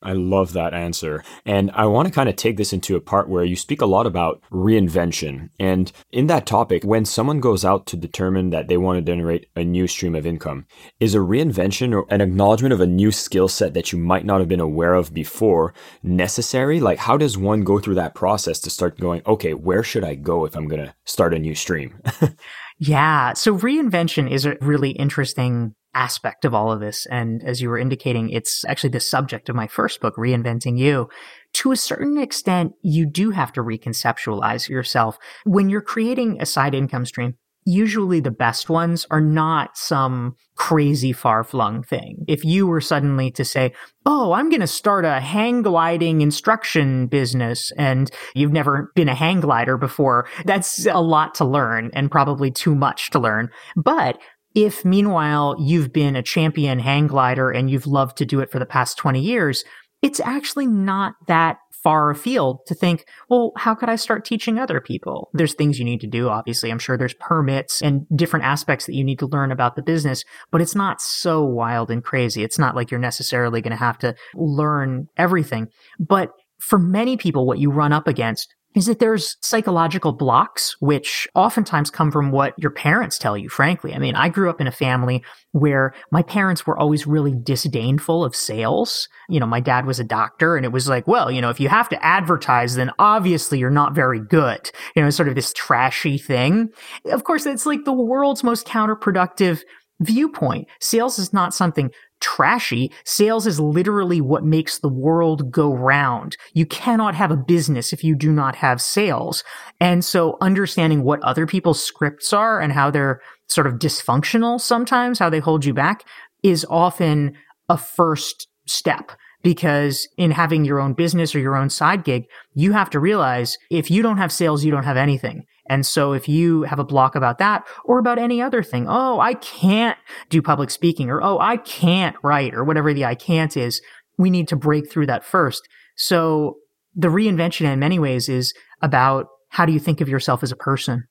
I 0.04 0.12
love 0.12 0.52
that 0.52 0.74
answer. 0.74 1.24
And 1.46 1.70
I 1.72 1.86
want 1.86 2.06
to 2.06 2.14
kind 2.14 2.28
of 2.28 2.36
take 2.36 2.56
this 2.56 2.72
into 2.72 2.96
a 2.96 3.00
part 3.00 3.28
where 3.28 3.44
you 3.44 3.56
speak 3.56 3.80
a 3.80 3.86
lot 3.86 4.06
about 4.06 4.42
reinvention. 4.52 5.50
And 5.58 5.90
in 6.12 6.26
that 6.26 6.46
topic, 6.46 6.84
when 6.84 7.04
someone 7.04 7.40
goes 7.40 7.64
out 7.64 7.86
to 7.86 7.96
determine 7.96 8.50
that 8.50 8.68
they 8.68 8.76
want 8.76 8.98
to 8.98 9.12
generate 9.12 9.48
a 9.56 9.64
new 9.64 9.86
stream 9.86 10.14
of 10.14 10.26
income, 10.26 10.66
is 11.00 11.14
a 11.14 11.18
reinvention 11.18 11.94
or 11.94 12.06
an 12.10 12.20
acknowledgement 12.20 12.72
of 12.72 12.80
a 12.80 12.86
new 12.86 13.10
skill 13.10 13.48
set 13.48 13.74
that 13.74 13.92
you 13.92 13.98
might 13.98 14.24
not 14.24 14.40
have 14.40 14.48
been 14.48 14.60
aware 14.60 14.94
of 14.94 15.14
before 15.14 15.74
necessary? 16.02 16.80
Like, 16.80 16.98
how 16.98 17.16
does 17.16 17.38
one 17.38 17.62
go 17.62 17.78
through 17.78 17.96
that 17.96 18.14
process 18.14 18.60
to 18.60 18.70
start 18.70 18.98
going, 18.98 19.22
okay, 19.26 19.54
where 19.54 19.82
should 19.82 20.04
I 20.04 20.14
go 20.14 20.44
if 20.44 20.56
I'm 20.56 20.68
going 20.68 20.84
to 20.84 20.94
start 21.04 21.34
a 21.34 21.38
new 21.38 21.54
stream? 21.54 22.00
yeah. 22.78 23.32
So 23.32 23.56
reinvention 23.56 24.30
is 24.30 24.44
a 24.44 24.56
really 24.60 24.90
interesting 24.90 25.74
aspect 25.94 26.44
of 26.44 26.54
all 26.54 26.70
of 26.70 26.80
this. 26.80 27.06
And 27.06 27.42
as 27.44 27.60
you 27.60 27.68
were 27.68 27.78
indicating, 27.78 28.30
it's 28.30 28.64
actually 28.66 28.90
the 28.90 29.00
subject 29.00 29.48
of 29.48 29.56
my 29.56 29.66
first 29.66 30.00
book, 30.00 30.16
Reinventing 30.16 30.78
You. 30.78 31.08
To 31.54 31.72
a 31.72 31.76
certain 31.76 32.18
extent, 32.18 32.72
you 32.82 33.06
do 33.06 33.30
have 33.30 33.52
to 33.52 33.62
reconceptualize 33.62 34.68
yourself. 34.68 35.18
When 35.44 35.68
you're 35.68 35.80
creating 35.80 36.40
a 36.40 36.46
side 36.46 36.74
income 36.74 37.06
stream, 37.06 37.34
usually 37.64 38.20
the 38.20 38.30
best 38.30 38.68
ones 38.68 39.06
are 39.10 39.20
not 39.20 39.76
some 39.76 40.36
crazy 40.56 41.12
far 41.12 41.42
flung 41.42 41.82
thing. 41.82 42.24
If 42.28 42.44
you 42.44 42.66
were 42.66 42.80
suddenly 42.80 43.30
to 43.32 43.44
say, 43.44 43.72
Oh, 44.06 44.32
I'm 44.32 44.50
going 44.50 44.60
to 44.60 44.66
start 44.66 45.04
a 45.04 45.20
hang 45.20 45.62
gliding 45.62 46.20
instruction 46.20 47.06
business 47.06 47.72
and 47.78 48.10
you've 48.34 48.52
never 48.52 48.92
been 48.94 49.08
a 49.08 49.14
hang 49.14 49.40
glider 49.40 49.78
before, 49.78 50.28
that's 50.44 50.86
a 50.86 51.00
lot 51.00 51.34
to 51.36 51.44
learn 51.44 51.90
and 51.94 52.10
probably 52.10 52.50
too 52.50 52.74
much 52.74 53.10
to 53.10 53.18
learn. 53.18 53.50
But 53.76 54.18
if 54.54 54.84
meanwhile 54.84 55.56
you've 55.58 55.92
been 55.92 56.16
a 56.16 56.22
champion 56.22 56.78
hang 56.78 57.06
glider 57.06 57.50
and 57.50 57.70
you've 57.70 57.86
loved 57.86 58.16
to 58.18 58.24
do 58.24 58.40
it 58.40 58.50
for 58.50 58.58
the 58.58 58.66
past 58.66 58.96
20 58.98 59.20
years, 59.20 59.64
it's 60.02 60.20
actually 60.20 60.66
not 60.66 61.14
that 61.26 61.58
far 61.84 62.08
afield 62.08 62.60
to 62.66 62.74
think, 62.74 63.04
well, 63.28 63.52
how 63.58 63.74
could 63.74 63.90
I 63.90 63.96
start 63.96 64.24
teaching 64.24 64.58
other 64.58 64.80
people? 64.80 65.28
There's 65.34 65.52
things 65.52 65.78
you 65.78 65.84
need 65.84 66.00
to 66.00 66.06
do, 66.06 66.30
obviously. 66.30 66.70
I'm 66.70 66.78
sure 66.78 66.96
there's 66.96 67.14
permits 67.14 67.82
and 67.82 68.06
different 68.16 68.46
aspects 68.46 68.86
that 68.86 68.94
you 68.94 69.04
need 69.04 69.18
to 69.18 69.26
learn 69.26 69.52
about 69.52 69.76
the 69.76 69.82
business, 69.82 70.24
but 70.50 70.62
it's 70.62 70.74
not 70.74 71.02
so 71.02 71.44
wild 71.44 71.90
and 71.90 72.02
crazy. 72.02 72.42
It's 72.42 72.58
not 72.58 72.74
like 72.74 72.90
you're 72.90 72.98
necessarily 72.98 73.60
going 73.60 73.72
to 73.72 73.76
have 73.76 73.98
to 73.98 74.14
learn 74.34 75.08
everything. 75.18 75.68
But 76.00 76.30
for 76.58 76.78
many 76.78 77.18
people, 77.18 77.46
what 77.46 77.58
you 77.58 77.70
run 77.70 77.92
up 77.92 78.08
against 78.08 78.54
is 78.74 78.86
that 78.86 78.98
there's 78.98 79.36
psychological 79.40 80.12
blocks, 80.12 80.76
which 80.80 81.28
oftentimes 81.34 81.90
come 81.90 82.10
from 82.10 82.30
what 82.30 82.54
your 82.58 82.70
parents 82.70 83.18
tell 83.18 83.38
you, 83.38 83.48
frankly. 83.48 83.94
I 83.94 83.98
mean, 83.98 84.16
I 84.16 84.28
grew 84.28 84.50
up 84.50 84.60
in 84.60 84.66
a 84.66 84.72
family 84.72 85.22
where 85.52 85.94
my 86.10 86.22
parents 86.22 86.66
were 86.66 86.76
always 86.76 87.06
really 87.06 87.34
disdainful 87.34 88.24
of 88.24 88.34
sales. 88.34 89.08
You 89.28 89.38
know, 89.38 89.46
my 89.46 89.60
dad 89.60 89.86
was 89.86 90.00
a 90.00 90.04
doctor 90.04 90.56
and 90.56 90.66
it 90.66 90.72
was 90.72 90.88
like, 90.88 91.06
well, 91.06 91.30
you 91.30 91.40
know, 91.40 91.50
if 91.50 91.60
you 91.60 91.68
have 91.68 91.88
to 91.90 92.04
advertise, 92.04 92.74
then 92.74 92.90
obviously 92.98 93.58
you're 93.58 93.70
not 93.70 93.94
very 93.94 94.20
good. 94.20 94.70
You 94.96 95.02
know, 95.02 95.10
sort 95.10 95.28
of 95.28 95.36
this 95.36 95.52
trashy 95.52 96.18
thing. 96.18 96.70
Of 97.06 97.24
course, 97.24 97.46
it's 97.46 97.66
like 97.66 97.84
the 97.84 97.92
world's 97.92 98.42
most 98.42 98.66
counterproductive 98.66 99.62
viewpoint. 100.00 100.66
Sales 100.80 101.18
is 101.18 101.32
not 101.32 101.54
something 101.54 101.90
trashy. 102.24 102.90
Sales 103.04 103.46
is 103.46 103.60
literally 103.60 104.22
what 104.22 104.44
makes 104.44 104.78
the 104.78 104.88
world 104.88 105.50
go 105.50 105.74
round. 105.74 106.38
You 106.54 106.64
cannot 106.64 107.14
have 107.14 107.30
a 107.30 107.36
business 107.36 107.92
if 107.92 108.02
you 108.02 108.14
do 108.14 108.32
not 108.32 108.56
have 108.56 108.80
sales. 108.80 109.44
And 109.78 110.02
so 110.02 110.38
understanding 110.40 111.02
what 111.02 111.22
other 111.22 111.46
people's 111.46 111.84
scripts 111.84 112.32
are 112.32 112.60
and 112.60 112.72
how 112.72 112.90
they're 112.90 113.20
sort 113.48 113.66
of 113.66 113.74
dysfunctional 113.74 114.58
sometimes, 114.58 115.18
how 115.18 115.28
they 115.28 115.38
hold 115.38 115.66
you 115.66 115.74
back 115.74 116.04
is 116.42 116.64
often 116.70 117.36
a 117.68 117.76
first 117.76 118.48
step 118.66 119.12
because 119.42 120.08
in 120.16 120.30
having 120.30 120.64
your 120.64 120.80
own 120.80 120.94
business 120.94 121.34
or 121.34 121.40
your 121.40 121.56
own 121.56 121.68
side 121.68 122.04
gig, 122.04 122.24
you 122.54 122.72
have 122.72 122.88
to 122.88 122.98
realize 122.98 123.58
if 123.70 123.90
you 123.90 124.00
don't 124.00 124.16
have 124.16 124.32
sales, 124.32 124.64
you 124.64 124.70
don't 124.70 124.84
have 124.84 124.96
anything. 124.96 125.44
And 125.68 125.86
so 125.86 126.12
if 126.12 126.28
you 126.28 126.62
have 126.64 126.78
a 126.78 126.84
block 126.84 127.14
about 127.14 127.38
that 127.38 127.64
or 127.84 127.98
about 127.98 128.18
any 128.18 128.42
other 128.42 128.62
thing, 128.62 128.86
oh, 128.88 129.20
I 129.20 129.34
can't 129.34 129.98
do 130.28 130.42
public 130.42 130.70
speaking 130.70 131.10
or 131.10 131.22
oh, 131.22 131.38
I 131.38 131.56
can't 131.56 132.16
write 132.22 132.54
or 132.54 132.64
whatever 132.64 132.92
the 132.92 133.04
I 133.04 133.14
can't 133.14 133.56
is, 133.56 133.80
we 134.18 134.30
need 134.30 134.48
to 134.48 134.56
break 134.56 134.90
through 134.90 135.06
that 135.06 135.24
first. 135.24 135.66
So 135.96 136.56
the 136.94 137.08
reinvention 137.08 137.70
in 137.70 137.78
many 137.78 137.98
ways 137.98 138.28
is 138.28 138.54
about 138.82 139.26
how 139.48 139.64
do 139.64 139.72
you 139.72 139.80
think 139.80 140.00
of 140.00 140.08
yourself 140.08 140.42
as 140.42 140.52
a 140.52 140.56
person? 140.56 141.04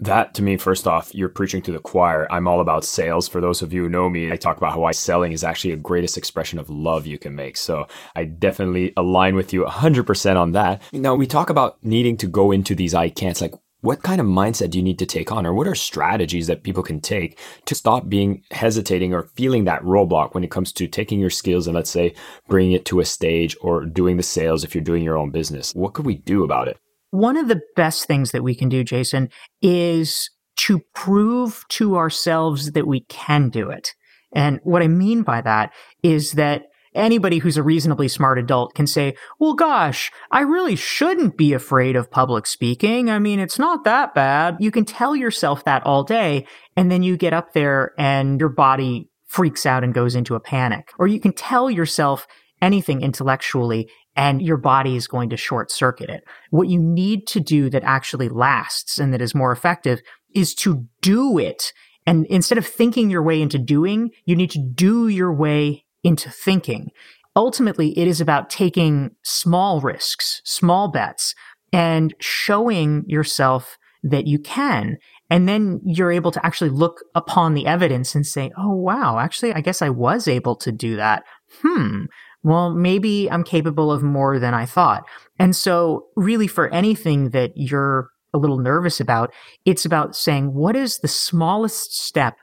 That 0.00 0.32
to 0.34 0.42
me, 0.42 0.56
first 0.56 0.86
off, 0.86 1.12
you're 1.12 1.28
preaching 1.28 1.60
to 1.62 1.72
the 1.72 1.80
choir. 1.80 2.30
I'm 2.30 2.46
all 2.46 2.60
about 2.60 2.84
sales. 2.84 3.26
For 3.26 3.40
those 3.40 3.62
of 3.62 3.72
you 3.72 3.82
who 3.82 3.88
know 3.88 4.08
me, 4.08 4.30
I 4.30 4.36
talk 4.36 4.56
about 4.56 4.72
how 4.72 4.80
why 4.80 4.92
selling 4.92 5.32
is 5.32 5.42
actually 5.42 5.72
a 5.72 5.76
greatest 5.76 6.16
expression 6.16 6.60
of 6.60 6.70
love 6.70 7.04
you 7.04 7.18
can 7.18 7.34
make. 7.34 7.56
So 7.56 7.88
I 8.14 8.24
definitely 8.24 8.92
align 8.96 9.34
with 9.34 9.52
you 9.52 9.64
100% 9.64 10.36
on 10.36 10.52
that. 10.52 10.82
Now, 10.92 11.16
we 11.16 11.26
talk 11.26 11.50
about 11.50 11.82
needing 11.82 12.16
to 12.18 12.28
go 12.28 12.52
into 12.52 12.76
these 12.76 12.94
I 12.94 13.10
can'ts. 13.10 13.40
Like, 13.40 13.54
what 13.80 14.02
kind 14.02 14.20
of 14.20 14.26
mindset 14.26 14.70
do 14.70 14.78
you 14.78 14.84
need 14.84 14.98
to 14.98 15.06
take 15.06 15.30
on 15.30 15.46
or 15.46 15.54
what 15.54 15.68
are 15.68 15.74
strategies 15.74 16.48
that 16.48 16.62
people 16.62 16.82
can 16.82 17.00
take 17.00 17.38
to 17.66 17.74
stop 17.74 18.08
being 18.08 18.42
hesitating 18.50 19.14
or 19.14 19.24
feeling 19.34 19.64
that 19.64 19.82
roadblock 19.82 20.34
when 20.34 20.42
it 20.42 20.50
comes 20.50 20.72
to 20.72 20.88
taking 20.88 21.20
your 21.20 21.30
skills 21.30 21.66
and 21.66 21.76
let's 21.76 21.90
say 21.90 22.14
bringing 22.48 22.72
it 22.72 22.84
to 22.84 23.00
a 23.00 23.04
stage 23.04 23.56
or 23.60 23.84
doing 23.84 24.16
the 24.16 24.22
sales 24.22 24.64
if 24.64 24.74
you're 24.74 24.84
doing 24.84 25.02
your 25.02 25.16
own 25.16 25.30
business? 25.30 25.74
What 25.74 25.94
could 25.94 26.06
we 26.06 26.16
do 26.16 26.42
about 26.42 26.68
it? 26.68 26.78
One 27.10 27.36
of 27.36 27.48
the 27.48 27.60
best 27.76 28.06
things 28.06 28.32
that 28.32 28.42
we 28.42 28.54
can 28.54 28.68
do 28.68 28.84
jason 28.84 29.30
is 29.62 30.30
to 30.56 30.80
prove 30.94 31.64
to 31.68 31.96
ourselves 31.96 32.72
that 32.72 32.86
we 32.86 33.00
can 33.02 33.48
do 33.48 33.70
it. 33.70 33.94
And 34.34 34.60
what 34.64 34.82
i 34.82 34.88
mean 34.88 35.22
by 35.22 35.40
that 35.40 35.72
is 36.02 36.32
that 36.32 36.67
anybody 36.98 37.38
who's 37.38 37.56
a 37.56 37.62
reasonably 37.62 38.08
smart 38.08 38.38
adult 38.38 38.74
can 38.74 38.86
say, 38.86 39.16
well, 39.38 39.54
gosh, 39.54 40.10
I 40.30 40.40
really 40.40 40.76
shouldn't 40.76 41.36
be 41.36 41.52
afraid 41.52 41.96
of 41.96 42.10
public 42.10 42.46
speaking. 42.46 43.10
I 43.10 43.18
mean, 43.18 43.38
it's 43.38 43.58
not 43.58 43.84
that 43.84 44.14
bad. 44.14 44.56
You 44.60 44.70
can 44.70 44.84
tell 44.84 45.16
yourself 45.16 45.64
that 45.64 45.84
all 45.86 46.04
day. 46.04 46.46
And 46.76 46.90
then 46.90 47.02
you 47.02 47.16
get 47.16 47.32
up 47.32 47.52
there 47.52 47.92
and 47.98 48.38
your 48.38 48.48
body 48.48 49.08
freaks 49.26 49.64
out 49.66 49.84
and 49.84 49.94
goes 49.94 50.14
into 50.14 50.34
a 50.34 50.40
panic. 50.40 50.90
Or 50.98 51.06
you 51.06 51.20
can 51.20 51.32
tell 51.32 51.70
yourself 51.70 52.26
anything 52.60 53.02
intellectually 53.02 53.88
and 54.16 54.42
your 54.42 54.56
body 54.56 54.96
is 54.96 55.06
going 55.06 55.30
to 55.30 55.36
short 55.36 55.70
circuit 55.70 56.10
it. 56.10 56.24
What 56.50 56.68
you 56.68 56.80
need 56.80 57.26
to 57.28 57.40
do 57.40 57.70
that 57.70 57.84
actually 57.84 58.28
lasts 58.28 58.98
and 58.98 59.14
that 59.14 59.22
is 59.22 59.34
more 59.34 59.52
effective 59.52 60.00
is 60.34 60.54
to 60.56 60.86
do 61.00 61.38
it. 61.38 61.72
And 62.04 62.26
instead 62.26 62.58
of 62.58 62.66
thinking 62.66 63.10
your 63.10 63.22
way 63.22 63.40
into 63.40 63.58
doing, 63.58 64.10
you 64.24 64.34
need 64.34 64.50
to 64.52 64.58
do 64.74 65.08
your 65.08 65.32
way 65.32 65.84
into 66.02 66.30
thinking. 66.30 66.90
Ultimately, 67.36 67.96
it 67.98 68.08
is 68.08 68.20
about 68.20 68.50
taking 68.50 69.12
small 69.22 69.80
risks, 69.80 70.40
small 70.44 70.88
bets, 70.88 71.34
and 71.72 72.14
showing 72.18 73.04
yourself 73.06 73.78
that 74.02 74.26
you 74.26 74.38
can. 74.38 74.96
And 75.30 75.48
then 75.48 75.80
you're 75.84 76.12
able 76.12 76.30
to 76.32 76.44
actually 76.44 76.70
look 76.70 77.02
upon 77.14 77.54
the 77.54 77.66
evidence 77.66 78.14
and 78.14 78.26
say, 78.26 78.50
oh, 78.56 78.74
wow, 78.74 79.18
actually, 79.18 79.52
I 79.52 79.60
guess 79.60 79.82
I 79.82 79.90
was 79.90 80.26
able 80.26 80.56
to 80.56 80.72
do 80.72 80.96
that. 80.96 81.24
Hmm. 81.62 82.04
Well, 82.42 82.70
maybe 82.72 83.30
I'm 83.30 83.44
capable 83.44 83.92
of 83.92 84.02
more 84.02 84.38
than 84.38 84.54
I 84.54 84.64
thought. 84.64 85.04
And 85.38 85.54
so, 85.54 86.06
really, 86.16 86.46
for 86.46 86.68
anything 86.68 87.30
that 87.30 87.52
you're 87.56 88.10
a 88.32 88.38
little 88.38 88.58
nervous 88.58 89.00
about, 89.00 89.32
it's 89.64 89.84
about 89.84 90.16
saying, 90.16 90.54
what 90.54 90.76
is 90.76 90.98
the 90.98 91.08
smallest 91.08 91.98
step 91.98 92.36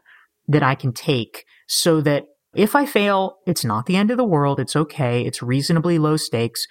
that 0.47 0.63
I 0.63 0.75
can 0.75 0.93
take 0.93 1.45
so 1.67 2.01
that 2.01 2.25
if 2.55 2.75
I 2.75 2.85
fail, 2.85 3.37
it's 3.45 3.65
not 3.65 3.85
the 3.85 3.95
end 3.95 4.11
of 4.11 4.17
the 4.17 4.23
world. 4.23 4.59
It's 4.59 4.75
okay. 4.75 5.25
It's 5.25 5.41
reasonably 5.41 5.99
low 5.99 6.17
stakes. 6.17 6.65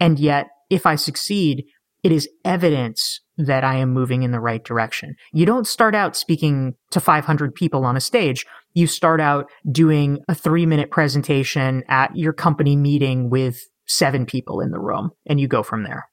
And 0.00 0.18
yet, 0.18 0.48
if 0.70 0.86
I 0.86 0.96
succeed, 0.96 1.64
it 2.02 2.12
is 2.12 2.28
evidence 2.44 3.20
that 3.36 3.64
I 3.64 3.76
am 3.76 3.92
moving 3.92 4.22
in 4.22 4.32
the 4.32 4.40
right 4.40 4.62
direction. 4.62 5.14
You 5.32 5.46
don't 5.46 5.66
start 5.66 5.94
out 5.94 6.16
speaking 6.16 6.74
to 6.90 7.00
500 7.00 7.54
people 7.54 7.84
on 7.84 7.96
a 7.96 8.00
stage. 8.00 8.44
You 8.74 8.86
start 8.86 9.20
out 9.20 9.46
doing 9.70 10.18
a 10.28 10.34
three 10.34 10.66
minute 10.66 10.90
presentation 10.90 11.84
at 11.88 12.16
your 12.16 12.32
company 12.32 12.76
meeting 12.76 13.30
with 13.30 13.60
seven 13.86 14.26
people 14.26 14.60
in 14.60 14.70
the 14.70 14.80
room, 14.80 15.10
and 15.26 15.40
you 15.40 15.48
go 15.48 15.62
from 15.62 15.84
there. 15.84 16.08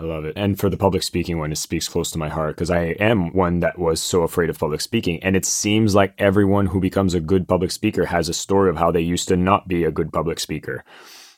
I 0.00 0.04
love 0.04 0.24
it. 0.24 0.32
And 0.34 0.58
for 0.58 0.70
the 0.70 0.78
public 0.78 1.02
speaking 1.02 1.38
one, 1.38 1.52
it 1.52 1.56
speaks 1.56 1.86
close 1.86 2.10
to 2.12 2.18
my 2.18 2.30
heart 2.30 2.56
because 2.56 2.70
I 2.70 2.96
am 3.00 3.34
one 3.34 3.60
that 3.60 3.78
was 3.78 4.00
so 4.00 4.22
afraid 4.22 4.48
of 4.48 4.58
public 4.58 4.80
speaking. 4.80 5.22
And 5.22 5.36
it 5.36 5.44
seems 5.44 5.94
like 5.94 6.14
everyone 6.16 6.64
who 6.64 6.80
becomes 6.80 7.12
a 7.12 7.20
good 7.20 7.46
public 7.46 7.70
speaker 7.70 8.06
has 8.06 8.30
a 8.30 8.32
story 8.32 8.70
of 8.70 8.78
how 8.78 8.90
they 8.90 9.02
used 9.02 9.28
to 9.28 9.36
not 9.36 9.68
be 9.68 9.84
a 9.84 9.90
good 9.90 10.10
public 10.10 10.40
speaker. 10.40 10.84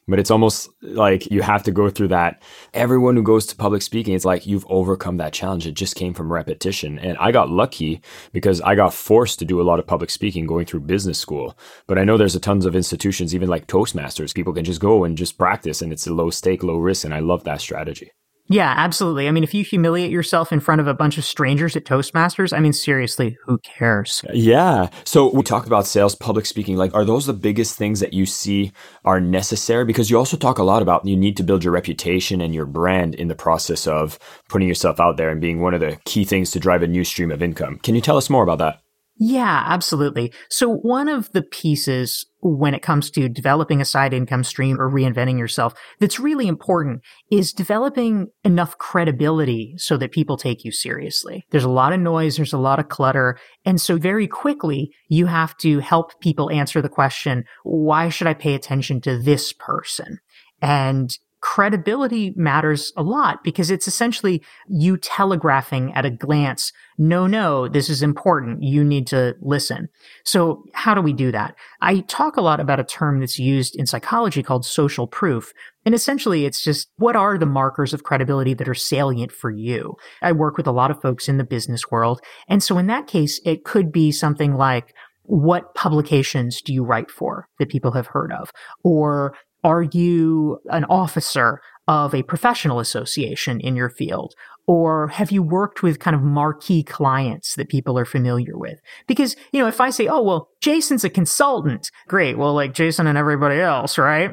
But 0.06 0.20
it's 0.20 0.30
almost 0.30 0.68
like 0.80 1.28
you 1.28 1.42
have 1.42 1.64
to 1.64 1.72
go 1.72 1.90
through 1.90 2.08
that. 2.08 2.40
Everyone 2.72 3.16
who 3.16 3.24
goes 3.24 3.46
to 3.46 3.56
public 3.56 3.82
speaking, 3.82 4.14
it's 4.14 4.24
like 4.24 4.46
you've 4.46 4.66
overcome 4.68 5.16
that 5.16 5.32
challenge. 5.32 5.66
It 5.66 5.74
just 5.74 5.96
came 5.96 6.14
from 6.14 6.32
repetition. 6.32 7.00
And 7.00 7.18
I 7.18 7.32
got 7.32 7.50
lucky 7.50 8.00
because 8.30 8.60
I 8.60 8.76
got 8.76 8.94
forced 8.94 9.40
to 9.40 9.44
do 9.44 9.60
a 9.60 9.66
lot 9.66 9.80
of 9.80 9.88
public 9.88 10.10
speaking 10.10 10.46
going 10.46 10.66
through 10.66 10.80
business 10.80 11.18
school. 11.18 11.58
But 11.88 11.98
I 11.98 12.04
know 12.04 12.16
there's 12.16 12.36
a 12.36 12.40
tons 12.40 12.64
of 12.64 12.76
institutions, 12.76 13.34
even 13.34 13.48
like 13.48 13.66
Toastmasters, 13.66 14.32
people 14.32 14.52
can 14.52 14.64
just 14.64 14.80
go 14.80 15.02
and 15.02 15.18
just 15.18 15.36
practice 15.36 15.82
and 15.82 15.92
it's 15.92 16.06
a 16.06 16.14
low 16.14 16.30
stake, 16.30 16.62
low 16.62 16.76
risk. 16.76 17.04
And 17.04 17.12
I 17.12 17.18
love 17.18 17.42
that 17.42 17.60
strategy. 17.60 18.12
Yeah, 18.48 18.74
absolutely. 18.76 19.28
I 19.28 19.30
mean, 19.30 19.44
if 19.44 19.54
you 19.54 19.64
humiliate 19.64 20.10
yourself 20.10 20.52
in 20.52 20.60
front 20.60 20.80
of 20.80 20.86
a 20.86 20.94
bunch 20.94 21.16
of 21.16 21.24
strangers 21.24 21.76
at 21.76 21.84
Toastmasters, 21.84 22.52
I 22.52 22.60
mean, 22.60 22.72
seriously, 22.72 23.38
who 23.44 23.58
cares? 23.58 24.22
Uh, 24.28 24.32
yeah. 24.34 24.88
So 25.04 25.32
we 25.32 25.42
talked 25.42 25.66
about 25.66 25.86
sales, 25.86 26.14
public 26.14 26.44
speaking. 26.44 26.76
Like, 26.76 26.92
are 26.92 27.04
those 27.04 27.26
the 27.26 27.32
biggest 27.32 27.78
things 27.78 28.00
that 28.00 28.12
you 28.12 28.26
see 28.26 28.72
are 29.04 29.20
necessary? 29.20 29.84
Because 29.84 30.10
you 30.10 30.18
also 30.18 30.36
talk 30.36 30.58
a 30.58 30.64
lot 30.64 30.82
about 30.82 31.06
you 31.06 31.16
need 31.16 31.36
to 31.36 31.44
build 31.44 31.62
your 31.62 31.72
reputation 31.72 32.40
and 32.40 32.54
your 32.54 32.66
brand 32.66 33.14
in 33.14 33.28
the 33.28 33.34
process 33.34 33.86
of 33.86 34.18
putting 34.48 34.68
yourself 34.68 34.98
out 34.98 35.16
there 35.16 35.30
and 35.30 35.40
being 35.40 35.60
one 35.60 35.72
of 35.72 35.80
the 35.80 35.98
key 36.04 36.24
things 36.24 36.50
to 36.50 36.60
drive 36.60 36.82
a 36.82 36.88
new 36.88 37.04
stream 37.04 37.30
of 37.30 37.42
income. 37.42 37.78
Can 37.78 37.94
you 37.94 38.00
tell 38.00 38.16
us 38.16 38.28
more 38.28 38.42
about 38.42 38.58
that? 38.58 38.82
Yeah, 39.16 39.64
absolutely. 39.66 40.32
So 40.48 40.68
one 40.68 41.08
of 41.08 41.30
the 41.32 41.42
pieces 41.42 42.26
when 42.40 42.74
it 42.74 42.82
comes 42.82 43.10
to 43.12 43.28
developing 43.28 43.80
a 43.80 43.84
side 43.84 44.12
income 44.12 44.42
stream 44.42 44.80
or 44.80 44.90
reinventing 44.90 45.38
yourself 45.38 45.74
that's 46.00 46.18
really 46.18 46.48
important 46.48 47.02
is 47.30 47.52
developing 47.52 48.28
enough 48.42 48.78
credibility 48.78 49.74
so 49.76 49.96
that 49.98 50.10
people 50.10 50.36
take 50.36 50.64
you 50.64 50.72
seriously. 50.72 51.46
There's 51.50 51.62
a 51.62 51.70
lot 51.70 51.92
of 51.92 52.00
noise. 52.00 52.36
There's 52.36 52.52
a 52.52 52.58
lot 52.58 52.80
of 52.80 52.88
clutter. 52.88 53.38
And 53.64 53.80
so 53.80 53.96
very 53.96 54.26
quickly 54.26 54.92
you 55.08 55.26
have 55.26 55.56
to 55.58 55.78
help 55.78 56.18
people 56.20 56.50
answer 56.50 56.82
the 56.82 56.88
question, 56.88 57.44
why 57.62 58.08
should 58.08 58.26
I 58.26 58.34
pay 58.34 58.54
attention 58.54 59.00
to 59.02 59.18
this 59.18 59.52
person? 59.52 60.18
And 60.60 61.16
credibility 61.42 62.32
matters 62.36 62.92
a 62.96 63.02
lot 63.02 63.42
because 63.42 63.70
it's 63.70 63.88
essentially 63.88 64.42
you 64.68 64.96
telegraphing 64.96 65.92
at 65.92 66.06
a 66.06 66.10
glance, 66.10 66.72
no, 66.96 67.26
no, 67.26 67.68
this 67.68 67.90
is 67.90 68.00
important. 68.00 68.62
You 68.62 68.84
need 68.84 69.08
to 69.08 69.34
listen. 69.42 69.88
So 70.24 70.64
how 70.72 70.94
do 70.94 71.02
we 71.02 71.12
do 71.12 71.32
that? 71.32 71.56
I 71.80 72.00
talk 72.00 72.36
a 72.36 72.42
lot 72.42 72.60
about 72.60 72.78
a 72.78 72.84
term 72.84 73.18
that's 73.18 73.40
used 73.40 73.74
in 73.74 73.86
psychology 73.86 74.42
called 74.42 74.64
social 74.64 75.08
proof. 75.08 75.52
And 75.84 75.96
essentially 75.96 76.46
it's 76.46 76.62
just 76.62 76.88
what 76.96 77.16
are 77.16 77.36
the 77.36 77.44
markers 77.44 77.92
of 77.92 78.04
credibility 78.04 78.54
that 78.54 78.68
are 78.68 78.74
salient 78.74 79.32
for 79.32 79.50
you? 79.50 79.96
I 80.22 80.30
work 80.30 80.56
with 80.56 80.68
a 80.68 80.72
lot 80.72 80.92
of 80.92 81.02
folks 81.02 81.28
in 81.28 81.38
the 81.38 81.44
business 81.44 81.90
world. 81.90 82.20
And 82.48 82.62
so 82.62 82.78
in 82.78 82.86
that 82.86 83.08
case, 83.08 83.40
it 83.44 83.64
could 83.64 83.90
be 83.90 84.12
something 84.12 84.54
like, 84.54 84.94
what 85.24 85.74
publications 85.74 86.62
do 86.62 86.72
you 86.72 86.84
write 86.84 87.10
for 87.10 87.48
that 87.58 87.68
people 87.68 87.92
have 87.92 88.08
heard 88.08 88.32
of? 88.32 88.50
Or 88.82 89.34
Are 89.64 89.82
you 89.82 90.58
an 90.70 90.84
officer 90.84 91.60
of 91.88 92.14
a 92.14 92.22
professional 92.22 92.80
association 92.80 93.60
in 93.60 93.76
your 93.76 93.90
field? 93.90 94.34
Or 94.66 95.08
have 95.08 95.32
you 95.32 95.42
worked 95.42 95.82
with 95.82 95.98
kind 95.98 96.14
of 96.14 96.22
marquee 96.22 96.84
clients 96.84 97.56
that 97.56 97.68
people 97.68 97.98
are 97.98 98.04
familiar 98.04 98.56
with? 98.56 98.80
Because, 99.08 99.34
you 99.52 99.60
know, 99.60 99.66
if 99.66 99.80
I 99.80 99.90
say, 99.90 100.06
oh, 100.06 100.22
well, 100.22 100.48
Jason's 100.60 101.04
a 101.04 101.10
consultant, 101.10 101.90
great. 102.06 102.38
Well, 102.38 102.54
like 102.54 102.72
Jason 102.72 103.08
and 103.08 103.18
everybody 103.18 103.60
else, 103.60 103.98
right? 103.98 104.30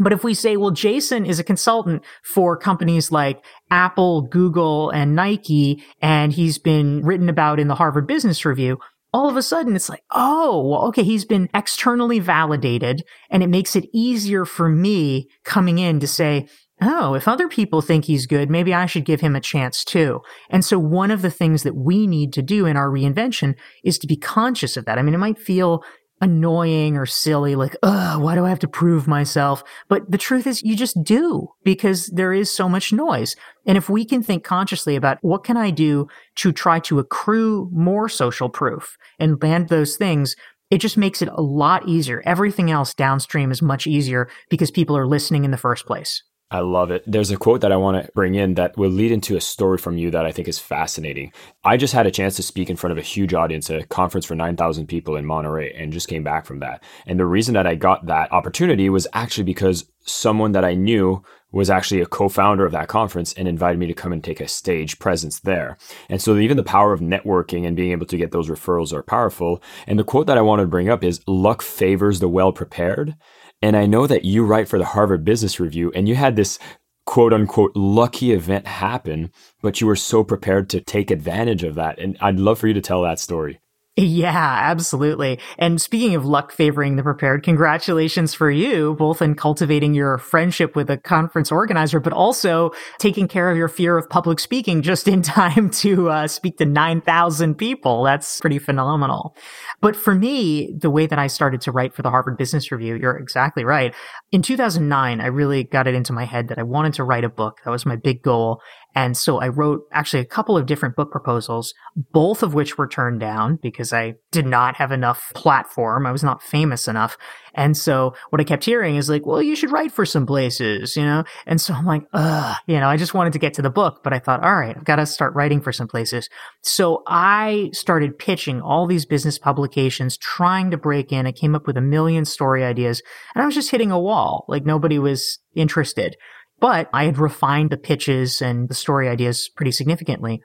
But 0.00 0.12
if 0.12 0.24
we 0.24 0.34
say, 0.34 0.56
well, 0.56 0.70
Jason 0.70 1.26
is 1.26 1.38
a 1.38 1.44
consultant 1.44 2.02
for 2.24 2.56
companies 2.56 3.12
like 3.12 3.44
Apple, 3.70 4.22
Google, 4.22 4.90
and 4.90 5.14
Nike, 5.14 5.84
and 6.00 6.32
he's 6.32 6.58
been 6.58 7.04
written 7.04 7.28
about 7.28 7.60
in 7.60 7.68
the 7.68 7.74
Harvard 7.74 8.06
Business 8.06 8.44
Review, 8.44 8.78
all 9.12 9.28
of 9.28 9.36
a 9.36 9.42
sudden 9.42 9.74
it's 9.74 9.88
like, 9.88 10.04
oh, 10.10 10.66
well, 10.68 10.82
okay, 10.88 11.02
he's 11.02 11.24
been 11.24 11.48
externally 11.54 12.18
validated, 12.18 13.02
and 13.30 13.42
it 13.42 13.48
makes 13.48 13.76
it 13.76 13.88
easier 13.92 14.44
for 14.44 14.68
me 14.68 15.28
coming 15.44 15.78
in 15.78 16.00
to 16.00 16.06
say, 16.06 16.48
oh, 16.82 17.14
if 17.14 17.28
other 17.28 17.48
people 17.48 17.82
think 17.82 18.06
he's 18.06 18.26
good, 18.26 18.50
maybe 18.50 18.72
I 18.72 18.86
should 18.86 19.04
give 19.04 19.20
him 19.20 19.36
a 19.36 19.40
chance 19.40 19.84
too. 19.84 20.20
And 20.48 20.64
so 20.64 20.78
one 20.78 21.10
of 21.10 21.22
the 21.22 21.30
things 21.30 21.62
that 21.62 21.76
we 21.76 22.06
need 22.06 22.32
to 22.34 22.42
do 22.42 22.66
in 22.66 22.76
our 22.76 22.88
reinvention 22.88 23.54
is 23.84 23.98
to 23.98 24.06
be 24.06 24.16
conscious 24.16 24.76
of 24.76 24.86
that. 24.86 24.98
I 24.98 25.02
mean, 25.02 25.14
it 25.14 25.18
might 25.18 25.38
feel 25.38 25.82
annoying 26.20 26.96
or 26.96 27.06
silly, 27.06 27.54
like, 27.54 27.76
ugh, 27.82 28.20
why 28.20 28.34
do 28.34 28.44
I 28.44 28.48
have 28.48 28.58
to 28.60 28.68
prove 28.68 29.06
myself? 29.06 29.62
But 29.88 30.10
the 30.10 30.18
truth 30.18 30.46
is 30.46 30.62
you 30.62 30.76
just 30.76 31.02
do 31.02 31.48
because 31.64 32.06
there 32.08 32.32
is 32.32 32.50
so 32.50 32.68
much 32.68 32.92
noise. 32.92 33.36
And 33.66 33.78
if 33.78 33.88
we 33.88 34.04
can 34.04 34.22
think 34.22 34.44
consciously 34.44 34.96
about 34.96 35.18
what 35.22 35.44
can 35.44 35.56
I 35.56 35.70
do 35.70 36.08
to 36.36 36.52
try 36.52 36.78
to 36.80 36.98
accrue 36.98 37.68
more 37.72 38.08
social 38.08 38.48
proof 38.48 38.96
and 39.18 39.42
land 39.42 39.68
those 39.68 39.96
things, 39.96 40.36
it 40.70 40.78
just 40.78 40.96
makes 40.96 41.20
it 41.20 41.28
a 41.28 41.42
lot 41.42 41.88
easier. 41.88 42.22
Everything 42.24 42.70
else 42.70 42.94
downstream 42.94 43.50
is 43.50 43.60
much 43.60 43.86
easier 43.86 44.28
because 44.48 44.70
people 44.70 44.96
are 44.96 45.06
listening 45.06 45.44
in 45.44 45.50
the 45.50 45.56
first 45.56 45.86
place. 45.86 46.22
I 46.52 46.58
love 46.60 46.90
it. 46.90 47.04
There's 47.06 47.30
a 47.30 47.36
quote 47.36 47.60
that 47.60 47.70
I 47.70 47.76
want 47.76 48.04
to 48.04 48.10
bring 48.12 48.34
in 48.34 48.54
that 48.54 48.76
will 48.76 48.90
lead 48.90 49.12
into 49.12 49.36
a 49.36 49.40
story 49.40 49.78
from 49.78 49.96
you 49.96 50.10
that 50.10 50.26
I 50.26 50.32
think 50.32 50.48
is 50.48 50.58
fascinating. 50.58 51.32
I 51.62 51.76
just 51.76 51.94
had 51.94 52.08
a 52.08 52.10
chance 52.10 52.34
to 52.36 52.42
speak 52.42 52.68
in 52.68 52.76
front 52.76 52.90
of 52.90 52.98
a 52.98 53.02
huge 53.02 53.34
audience, 53.34 53.70
a 53.70 53.84
conference 53.84 54.26
for 54.26 54.34
9,000 54.34 54.88
people 54.88 55.14
in 55.14 55.24
Monterey, 55.24 55.72
and 55.74 55.92
just 55.92 56.08
came 56.08 56.24
back 56.24 56.46
from 56.46 56.58
that. 56.58 56.82
And 57.06 57.20
the 57.20 57.26
reason 57.26 57.54
that 57.54 57.68
I 57.68 57.76
got 57.76 58.06
that 58.06 58.32
opportunity 58.32 58.90
was 58.90 59.06
actually 59.12 59.44
because 59.44 59.84
someone 60.00 60.50
that 60.52 60.64
I 60.64 60.74
knew 60.74 61.22
was 61.52 61.70
actually 61.70 62.00
a 62.00 62.06
co-founder 62.06 62.64
of 62.64 62.72
that 62.72 62.88
conference 62.88 63.32
and 63.34 63.46
invited 63.46 63.78
me 63.78 63.86
to 63.86 63.94
come 63.94 64.12
and 64.12 64.22
take 64.22 64.40
a 64.40 64.48
stage 64.48 64.98
presence 64.98 65.40
there. 65.40 65.78
And 66.08 66.20
so 66.20 66.36
even 66.36 66.56
the 66.56 66.64
power 66.64 66.92
of 66.92 67.00
networking 67.00 67.64
and 67.64 67.76
being 67.76 67.92
able 67.92 68.06
to 68.06 68.16
get 68.16 68.32
those 68.32 68.48
referrals 68.48 68.92
are 68.92 69.02
powerful. 69.02 69.62
And 69.86 69.98
the 69.98 70.04
quote 70.04 70.26
that 70.26 70.38
I 70.38 70.42
want 70.42 70.60
to 70.60 70.66
bring 70.66 70.88
up 70.88 71.04
is 71.04 71.20
luck 71.28 71.62
favors 71.62 72.18
the 72.18 72.28
well 72.28 72.52
prepared. 72.52 73.16
And 73.62 73.76
I 73.76 73.86
know 73.86 74.06
that 74.06 74.24
you 74.24 74.44
write 74.44 74.68
for 74.68 74.78
the 74.78 74.84
Harvard 74.84 75.24
Business 75.24 75.60
Review 75.60 75.92
and 75.94 76.08
you 76.08 76.14
had 76.14 76.36
this 76.36 76.58
quote 77.06 77.32
unquote 77.32 77.72
lucky 77.74 78.32
event 78.32 78.66
happen, 78.66 79.32
but 79.62 79.80
you 79.80 79.86
were 79.86 79.96
so 79.96 80.24
prepared 80.24 80.70
to 80.70 80.80
take 80.80 81.10
advantage 81.10 81.64
of 81.64 81.74
that. 81.74 81.98
And 81.98 82.16
I'd 82.20 82.38
love 82.38 82.58
for 82.58 82.68
you 82.68 82.74
to 82.74 82.80
tell 82.80 83.02
that 83.02 83.18
story. 83.18 83.60
Yeah, 83.96 84.56
absolutely. 84.62 85.40
And 85.58 85.80
speaking 85.80 86.14
of 86.14 86.24
luck 86.24 86.52
favoring 86.52 86.96
the 86.96 87.02
prepared, 87.02 87.42
congratulations 87.42 88.32
for 88.32 88.50
you, 88.50 88.94
both 88.94 89.20
in 89.20 89.34
cultivating 89.34 89.92
your 89.92 90.16
friendship 90.16 90.74
with 90.74 90.88
a 90.88 90.96
conference 90.96 91.52
organizer, 91.52 92.00
but 92.00 92.12
also 92.12 92.70
taking 92.98 93.28
care 93.28 93.50
of 93.50 93.58
your 93.58 93.68
fear 93.68 93.98
of 93.98 94.08
public 94.08 94.38
speaking 94.40 94.80
just 94.80 95.06
in 95.06 95.20
time 95.22 95.68
to 95.70 96.08
uh, 96.08 96.28
speak 96.28 96.56
to 96.58 96.64
9,000 96.64 97.56
people. 97.56 98.04
That's 98.04 98.40
pretty 98.40 98.58
phenomenal. 98.58 99.36
But 99.80 99.96
for 99.96 100.14
me, 100.14 100.74
the 100.76 100.90
way 100.90 101.06
that 101.06 101.18
I 101.18 101.26
started 101.26 101.62
to 101.62 101.72
write 101.72 101.94
for 101.94 102.02
the 102.02 102.10
Harvard 102.10 102.36
Business 102.36 102.70
Review, 102.70 102.96
you're 102.96 103.16
exactly 103.16 103.64
right. 103.64 103.94
In 104.30 104.42
2009, 104.42 105.20
I 105.20 105.26
really 105.26 105.64
got 105.64 105.86
it 105.86 105.94
into 105.94 106.12
my 106.12 106.24
head 106.24 106.48
that 106.48 106.58
I 106.58 106.62
wanted 106.62 106.92
to 106.94 107.04
write 107.04 107.24
a 107.24 107.30
book. 107.30 107.60
That 107.64 107.70
was 107.70 107.86
my 107.86 107.96
big 107.96 108.22
goal. 108.22 108.60
And 108.94 109.16
so 109.16 109.38
I 109.38 109.48
wrote 109.48 109.82
actually 109.92 110.20
a 110.20 110.26
couple 110.26 110.56
of 110.56 110.66
different 110.66 110.96
book 110.96 111.10
proposals, 111.10 111.74
both 112.12 112.42
of 112.42 112.54
which 112.54 112.76
were 112.76 112.88
turned 112.88 113.20
down 113.20 113.56
because 113.56 113.92
I 113.92 114.14
did 114.32 114.46
not 114.46 114.76
have 114.76 114.92
enough 114.92 115.32
platform. 115.34 116.06
I 116.06 116.12
was 116.12 116.24
not 116.24 116.42
famous 116.42 116.88
enough. 116.88 117.16
And 117.54 117.76
so 117.76 118.14
what 118.30 118.40
I 118.40 118.44
kept 118.44 118.64
hearing 118.64 118.96
is 118.96 119.08
like, 119.08 119.26
well, 119.26 119.42
you 119.42 119.56
should 119.56 119.72
write 119.72 119.92
for 119.92 120.06
some 120.06 120.26
places, 120.26 120.96
you 120.96 121.02
know? 121.02 121.24
And 121.46 121.60
so 121.60 121.74
I'm 121.74 121.86
like, 121.86 122.04
ugh, 122.12 122.56
you 122.66 122.78
know, 122.78 122.88
I 122.88 122.96
just 122.96 123.14
wanted 123.14 123.32
to 123.32 123.38
get 123.38 123.54
to 123.54 123.62
the 123.62 123.70
book, 123.70 124.02
but 124.02 124.12
I 124.12 124.18
thought, 124.18 124.42
all 124.42 124.54
right, 124.54 124.76
I've 124.76 124.84
got 124.84 124.96
to 124.96 125.06
start 125.06 125.34
writing 125.34 125.60
for 125.60 125.72
some 125.72 125.88
places. 125.88 126.28
So 126.62 127.02
I 127.06 127.70
started 127.72 128.18
pitching 128.18 128.60
all 128.60 128.86
these 128.86 129.06
business 129.06 129.38
publications, 129.38 130.16
trying 130.16 130.70
to 130.70 130.76
break 130.76 131.12
in. 131.12 131.26
I 131.26 131.32
came 131.32 131.54
up 131.54 131.66
with 131.66 131.76
a 131.76 131.82
million 131.82 132.24
story 132.24 132.64
ideas 132.64 133.02
and 133.34 133.42
I 133.42 133.46
was 133.46 133.54
just 133.54 133.70
hitting 133.70 133.90
a 133.90 134.00
wall. 134.00 134.44
Like 134.48 134.64
nobody 134.64 134.98
was 134.98 135.38
interested. 135.54 136.16
But 136.60 136.90
I 136.92 137.04
had 137.04 137.18
refined 137.18 137.70
the 137.70 137.76
pitches 137.76 138.42
and 138.42 138.68
the 138.68 138.74
story 138.74 139.08
ideas 139.08 139.48
pretty 139.48 139.72
significantly. 139.72 140.42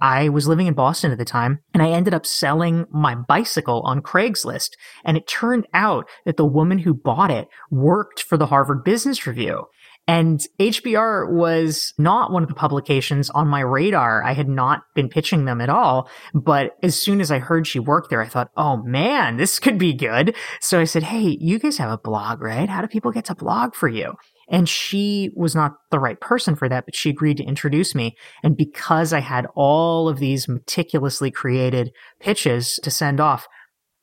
I 0.00 0.28
was 0.28 0.46
living 0.46 0.66
in 0.66 0.74
Boston 0.74 1.10
at 1.10 1.18
the 1.18 1.24
time 1.24 1.60
and 1.74 1.82
I 1.82 1.90
ended 1.90 2.14
up 2.14 2.24
selling 2.24 2.86
my 2.90 3.14
bicycle 3.14 3.82
on 3.84 4.00
Craigslist. 4.00 4.70
And 5.04 5.16
it 5.16 5.26
turned 5.26 5.66
out 5.74 6.08
that 6.24 6.36
the 6.36 6.46
woman 6.46 6.78
who 6.78 6.94
bought 6.94 7.30
it 7.30 7.48
worked 7.70 8.22
for 8.22 8.36
the 8.36 8.46
Harvard 8.46 8.84
Business 8.84 9.26
Review. 9.26 9.64
And 10.06 10.40
HBR 10.58 11.30
was 11.30 11.92
not 11.98 12.32
one 12.32 12.42
of 12.42 12.48
the 12.48 12.54
publications 12.54 13.28
on 13.28 13.46
my 13.46 13.60
radar. 13.60 14.24
I 14.24 14.32
had 14.32 14.48
not 14.48 14.80
been 14.94 15.10
pitching 15.10 15.44
them 15.44 15.60
at 15.60 15.68
all. 15.68 16.08
But 16.32 16.76
as 16.82 17.00
soon 17.00 17.20
as 17.20 17.30
I 17.30 17.40
heard 17.40 17.66
she 17.66 17.78
worked 17.78 18.08
there, 18.08 18.22
I 18.22 18.28
thought, 18.28 18.50
oh 18.56 18.78
man, 18.78 19.36
this 19.36 19.58
could 19.58 19.76
be 19.76 19.92
good. 19.92 20.34
So 20.60 20.80
I 20.80 20.84
said, 20.84 21.02
hey, 21.02 21.36
you 21.38 21.58
guys 21.58 21.76
have 21.76 21.90
a 21.90 21.98
blog, 21.98 22.40
right? 22.40 22.70
How 22.70 22.80
do 22.80 22.88
people 22.88 23.12
get 23.12 23.26
to 23.26 23.34
blog 23.34 23.74
for 23.74 23.88
you? 23.88 24.14
And 24.50 24.68
she 24.68 25.30
was 25.36 25.54
not 25.54 25.74
the 25.90 25.98
right 25.98 26.18
person 26.20 26.56
for 26.56 26.68
that, 26.68 26.84
but 26.86 26.94
she 26.94 27.10
agreed 27.10 27.36
to 27.36 27.44
introduce 27.44 27.94
me. 27.94 28.16
And 28.42 28.56
because 28.56 29.12
I 29.12 29.20
had 29.20 29.46
all 29.54 30.08
of 30.08 30.18
these 30.18 30.48
meticulously 30.48 31.30
created 31.30 31.92
pitches 32.20 32.80
to 32.82 32.90
send 32.90 33.20
off, 33.20 33.46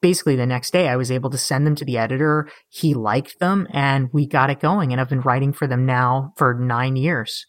basically 0.01 0.35
the 0.35 0.45
next 0.45 0.71
day 0.71 0.87
I 0.87 0.97
was 0.97 1.11
able 1.11 1.31
to 1.31 1.37
send 1.37 1.65
them 1.65 1.75
to 1.75 1.85
the 1.85 1.97
editor. 1.97 2.47
He 2.69 2.93
liked 2.93 3.39
them 3.39 3.67
and 3.71 4.09
we 4.13 4.27
got 4.27 4.49
it 4.51 4.59
going. 4.59 4.91
And 4.91 5.01
I've 5.01 5.09
been 5.09 5.21
writing 5.21 5.51
for 5.51 5.65
them 5.65 5.85
now 5.85 6.33
for 6.37 6.53
nine 6.53 6.95
years. 6.95 7.47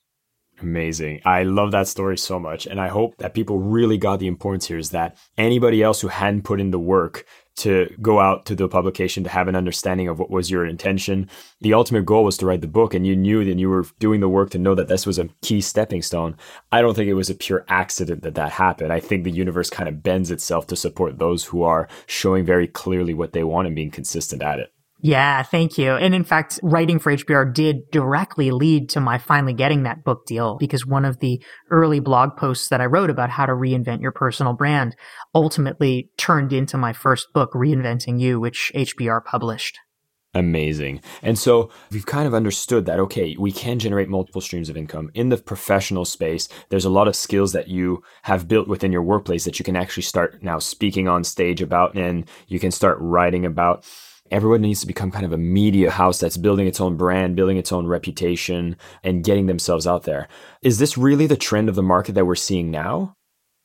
Amazing. 0.63 1.21
I 1.27 1.43
love 1.43 1.73
that 1.73 1.87
story 1.87 2.17
so 2.17 2.39
much. 2.39 2.67
And 2.67 2.81
I 2.81 2.89
hope 2.89 3.19
that 3.19 3.35
people 3.35 3.59
really 3.59 3.99
got 3.99 4.21
the 4.21 4.27
importance 4.27 4.67
here 4.67 4.79
is 4.79 4.91
that 4.91 5.19
anybody 5.37 5.83
else 5.83 6.01
who 6.01 6.09
hadn't 6.09 6.45
put 6.45 6.61
in 6.61 6.71
the 6.71 6.79
work 6.79 7.27
to 7.57 7.89
go 8.01 8.21
out 8.21 8.47
to 8.47 8.55
the 8.55 8.69
publication 8.69 9.25
to 9.25 9.31
have 9.31 9.49
an 9.49 9.57
understanding 9.57 10.09
of 10.09 10.19
what 10.19 10.31
was 10.31 10.51
your 10.51 10.67
intention. 10.67 11.29
The 11.61 11.75
ultimate 11.75 12.05
goal 12.05 12.25
was 12.25 12.37
to 12.39 12.47
write 12.47 12.61
the 12.61 12.67
book, 12.67 12.95
and 12.95 13.07
you 13.07 13.17
knew 13.17 13.45
that 13.45 13.59
you 13.59 13.69
were 13.69 13.87
doing 13.99 14.21
the 14.21 14.29
work 14.29 14.51
to 14.51 14.59
know 14.59 14.75
that 14.75 14.89
this 14.89 15.07
was 15.07 15.19
a 15.19 15.29
key 15.43 15.61
stepping 15.61 16.03
stone. 16.03 16.37
I 16.71 16.83
don't 16.83 16.95
think 16.95 17.09
it 17.09 17.15
was 17.15 17.31
a 17.31 17.35
pure 17.35 17.65
accident 17.69 18.23
that 18.23 18.35
that 18.35 18.53
happened. 18.53 18.93
I 18.93 19.01
think 19.01 19.25
the 19.25 19.31
universe 19.31 19.71
kind 19.71 19.89
of 19.89 20.03
bends 20.03 20.31
itself 20.31 20.67
to 20.69 20.77
support 20.77 21.19
those 21.19 21.45
who 21.45 21.63
are 21.63 21.89
showing 22.07 22.45
very 22.45 22.67
clearly 22.67 23.15
what 23.15 23.33
they 23.33 23.45
want 23.45 23.67
and 23.67 23.77
being 23.77 23.91
consistent 23.91 24.43
at 24.43 24.59
it. 24.59 24.73
Yeah, 25.01 25.43
thank 25.43 25.77
you. 25.77 25.93
And 25.93 26.15
in 26.15 26.25
fact, 26.25 26.59
writing 26.63 26.99
for 26.99 27.13
HBR 27.15 27.53
did 27.53 27.91
directly 27.91 28.51
lead 28.51 28.89
to 28.91 29.01
my 29.01 29.19
finally 29.19 29.53
getting 29.53 29.83
that 29.83 30.05
book 30.05 30.25
deal 30.27 30.57
because 30.59 30.87
one 30.87 31.05
of 31.05 31.21
the 31.21 31.43
early 31.71 32.01
blog 32.01 32.37
posts 32.37 32.69
that 32.69 32.81
I 32.81 32.87
wrote 32.87 33.11
about 33.11 33.31
how 33.31 33.47
to 33.47 33.53
reinvent 33.53 34.01
your 34.01 34.13
personal 34.13 34.55
brand 34.55 34.97
ultimately 35.35 36.11
turned 36.17 36.53
into 36.53 36.79
my 36.79 36.93
first 36.93 37.33
book, 37.35 37.53
Reinventing 37.53 38.19
You, 38.19 38.41
which 38.41 38.73
HBR 38.75 39.25
published. 39.25 39.79
Amazing. 40.37 41.01
And 41.23 41.39
so 41.39 41.71
we've 41.91 42.05
kind 42.05 42.27
of 42.27 42.35
understood 42.35 42.85
that, 42.85 43.01
okay, 43.01 43.35
we 43.39 43.51
can 43.51 43.79
generate 43.79 44.11
multiple 44.11 44.43
streams 44.43 44.69
of 44.69 44.77
income. 44.77 45.11
In 45.15 45.31
the 45.31 45.39
professional 45.39 46.05
space, 46.05 46.47
there's 46.69 46.85
a 46.85 46.91
lot 46.91 47.09
of 47.09 47.17
skills 47.17 47.53
that 47.53 47.69
you 47.69 48.03
have 48.23 48.47
built 48.47 48.69
within 48.69 48.93
your 48.93 49.03
workplace 49.03 49.45
that 49.45 49.59
you 49.59 49.65
can 49.65 49.77
actually 49.77 50.03
start 50.03 50.43
now 50.43 50.59
speaking 50.59 51.09
on 51.09 51.25
stage 51.25 51.63
about 51.63 51.97
and 51.97 52.29
you 52.49 52.61
can 52.61 52.71
start 52.71 52.99
writing 53.01 53.47
about 53.47 53.87
everyone 54.31 54.63
needs 54.63 54.81
to 54.81 54.87
become 54.87 55.11
kind 55.11 55.25
of 55.25 55.33
a 55.33 55.39
media 55.39 55.91
house 55.91 56.21
that's 56.21 56.37
building 56.37 56.67
its 56.67 56.81
own 56.81 56.97
brand, 56.97 57.37
building 57.37 57.57
its 57.57 57.73
own 57.73 57.87
reputation, 57.87 58.77
and 59.03 59.25
getting 59.25 59.47
themselves 59.47 59.87
out 59.87 60.05
there. 60.05 60.29
Is 60.63 60.79
this 60.79 60.99
really 60.99 61.27
the 61.27 61.37
trend 61.37 61.69
of 61.69 61.75
the 61.75 61.83
market 61.83 62.15
that 62.15 62.27
we're 62.27 62.35
seeing 62.35 62.71
now? 62.71 63.17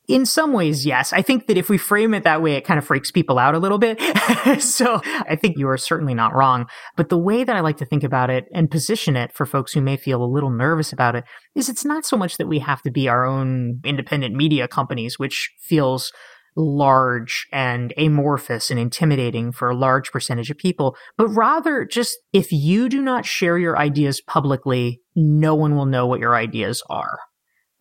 In 0.07 0.25
some 0.25 0.51
ways, 0.51 0.85
yes. 0.85 1.13
I 1.13 1.21
think 1.21 1.47
that 1.47 1.57
if 1.57 1.69
we 1.69 1.77
frame 1.77 2.13
it 2.13 2.23
that 2.23 2.41
way, 2.41 2.53
it 2.53 2.65
kind 2.65 2.77
of 2.77 2.85
freaks 2.85 3.11
people 3.11 3.37
out 3.37 3.55
a 3.55 3.59
little 3.59 3.77
bit. 3.77 4.01
so 4.59 4.99
I 5.05 5.35
think 5.35 5.57
you 5.57 5.69
are 5.69 5.77
certainly 5.77 6.13
not 6.13 6.33
wrong. 6.33 6.65
But 6.97 7.09
the 7.09 7.19
way 7.19 7.43
that 7.43 7.55
I 7.55 7.61
like 7.61 7.77
to 7.77 7.85
think 7.85 8.03
about 8.03 8.29
it 8.29 8.45
and 8.53 8.69
position 8.69 9.15
it 9.15 9.31
for 9.31 9.45
folks 9.45 9.71
who 9.71 9.79
may 9.79 9.97
feel 9.97 10.23
a 10.23 10.25
little 10.25 10.49
nervous 10.49 10.91
about 10.91 11.15
it 11.15 11.23
is 11.55 11.69
it's 11.69 11.85
not 11.85 12.05
so 12.05 12.17
much 12.17 12.37
that 12.37 12.47
we 12.47 12.59
have 12.59 12.81
to 12.81 12.91
be 12.91 13.07
our 13.07 13.25
own 13.25 13.79
independent 13.85 14.35
media 14.35 14.67
companies, 14.67 15.19
which 15.19 15.51
feels 15.61 16.11
large 16.55 17.47
and 17.51 17.93
amorphous 17.97 18.69
and 18.69 18.79
intimidating 18.79 19.51
for 19.51 19.69
a 19.69 19.75
large 19.75 20.11
percentage 20.11 20.49
of 20.49 20.57
people, 20.57 20.95
but 21.17 21.27
rather 21.27 21.85
just 21.85 22.17
if 22.33 22.51
you 22.51 22.89
do 22.89 23.01
not 23.01 23.25
share 23.25 23.57
your 23.57 23.77
ideas 23.77 24.21
publicly, 24.21 25.01
no 25.15 25.55
one 25.55 25.75
will 25.75 25.85
know 25.85 26.05
what 26.05 26.19
your 26.19 26.35
ideas 26.35 26.83
are. 26.89 27.19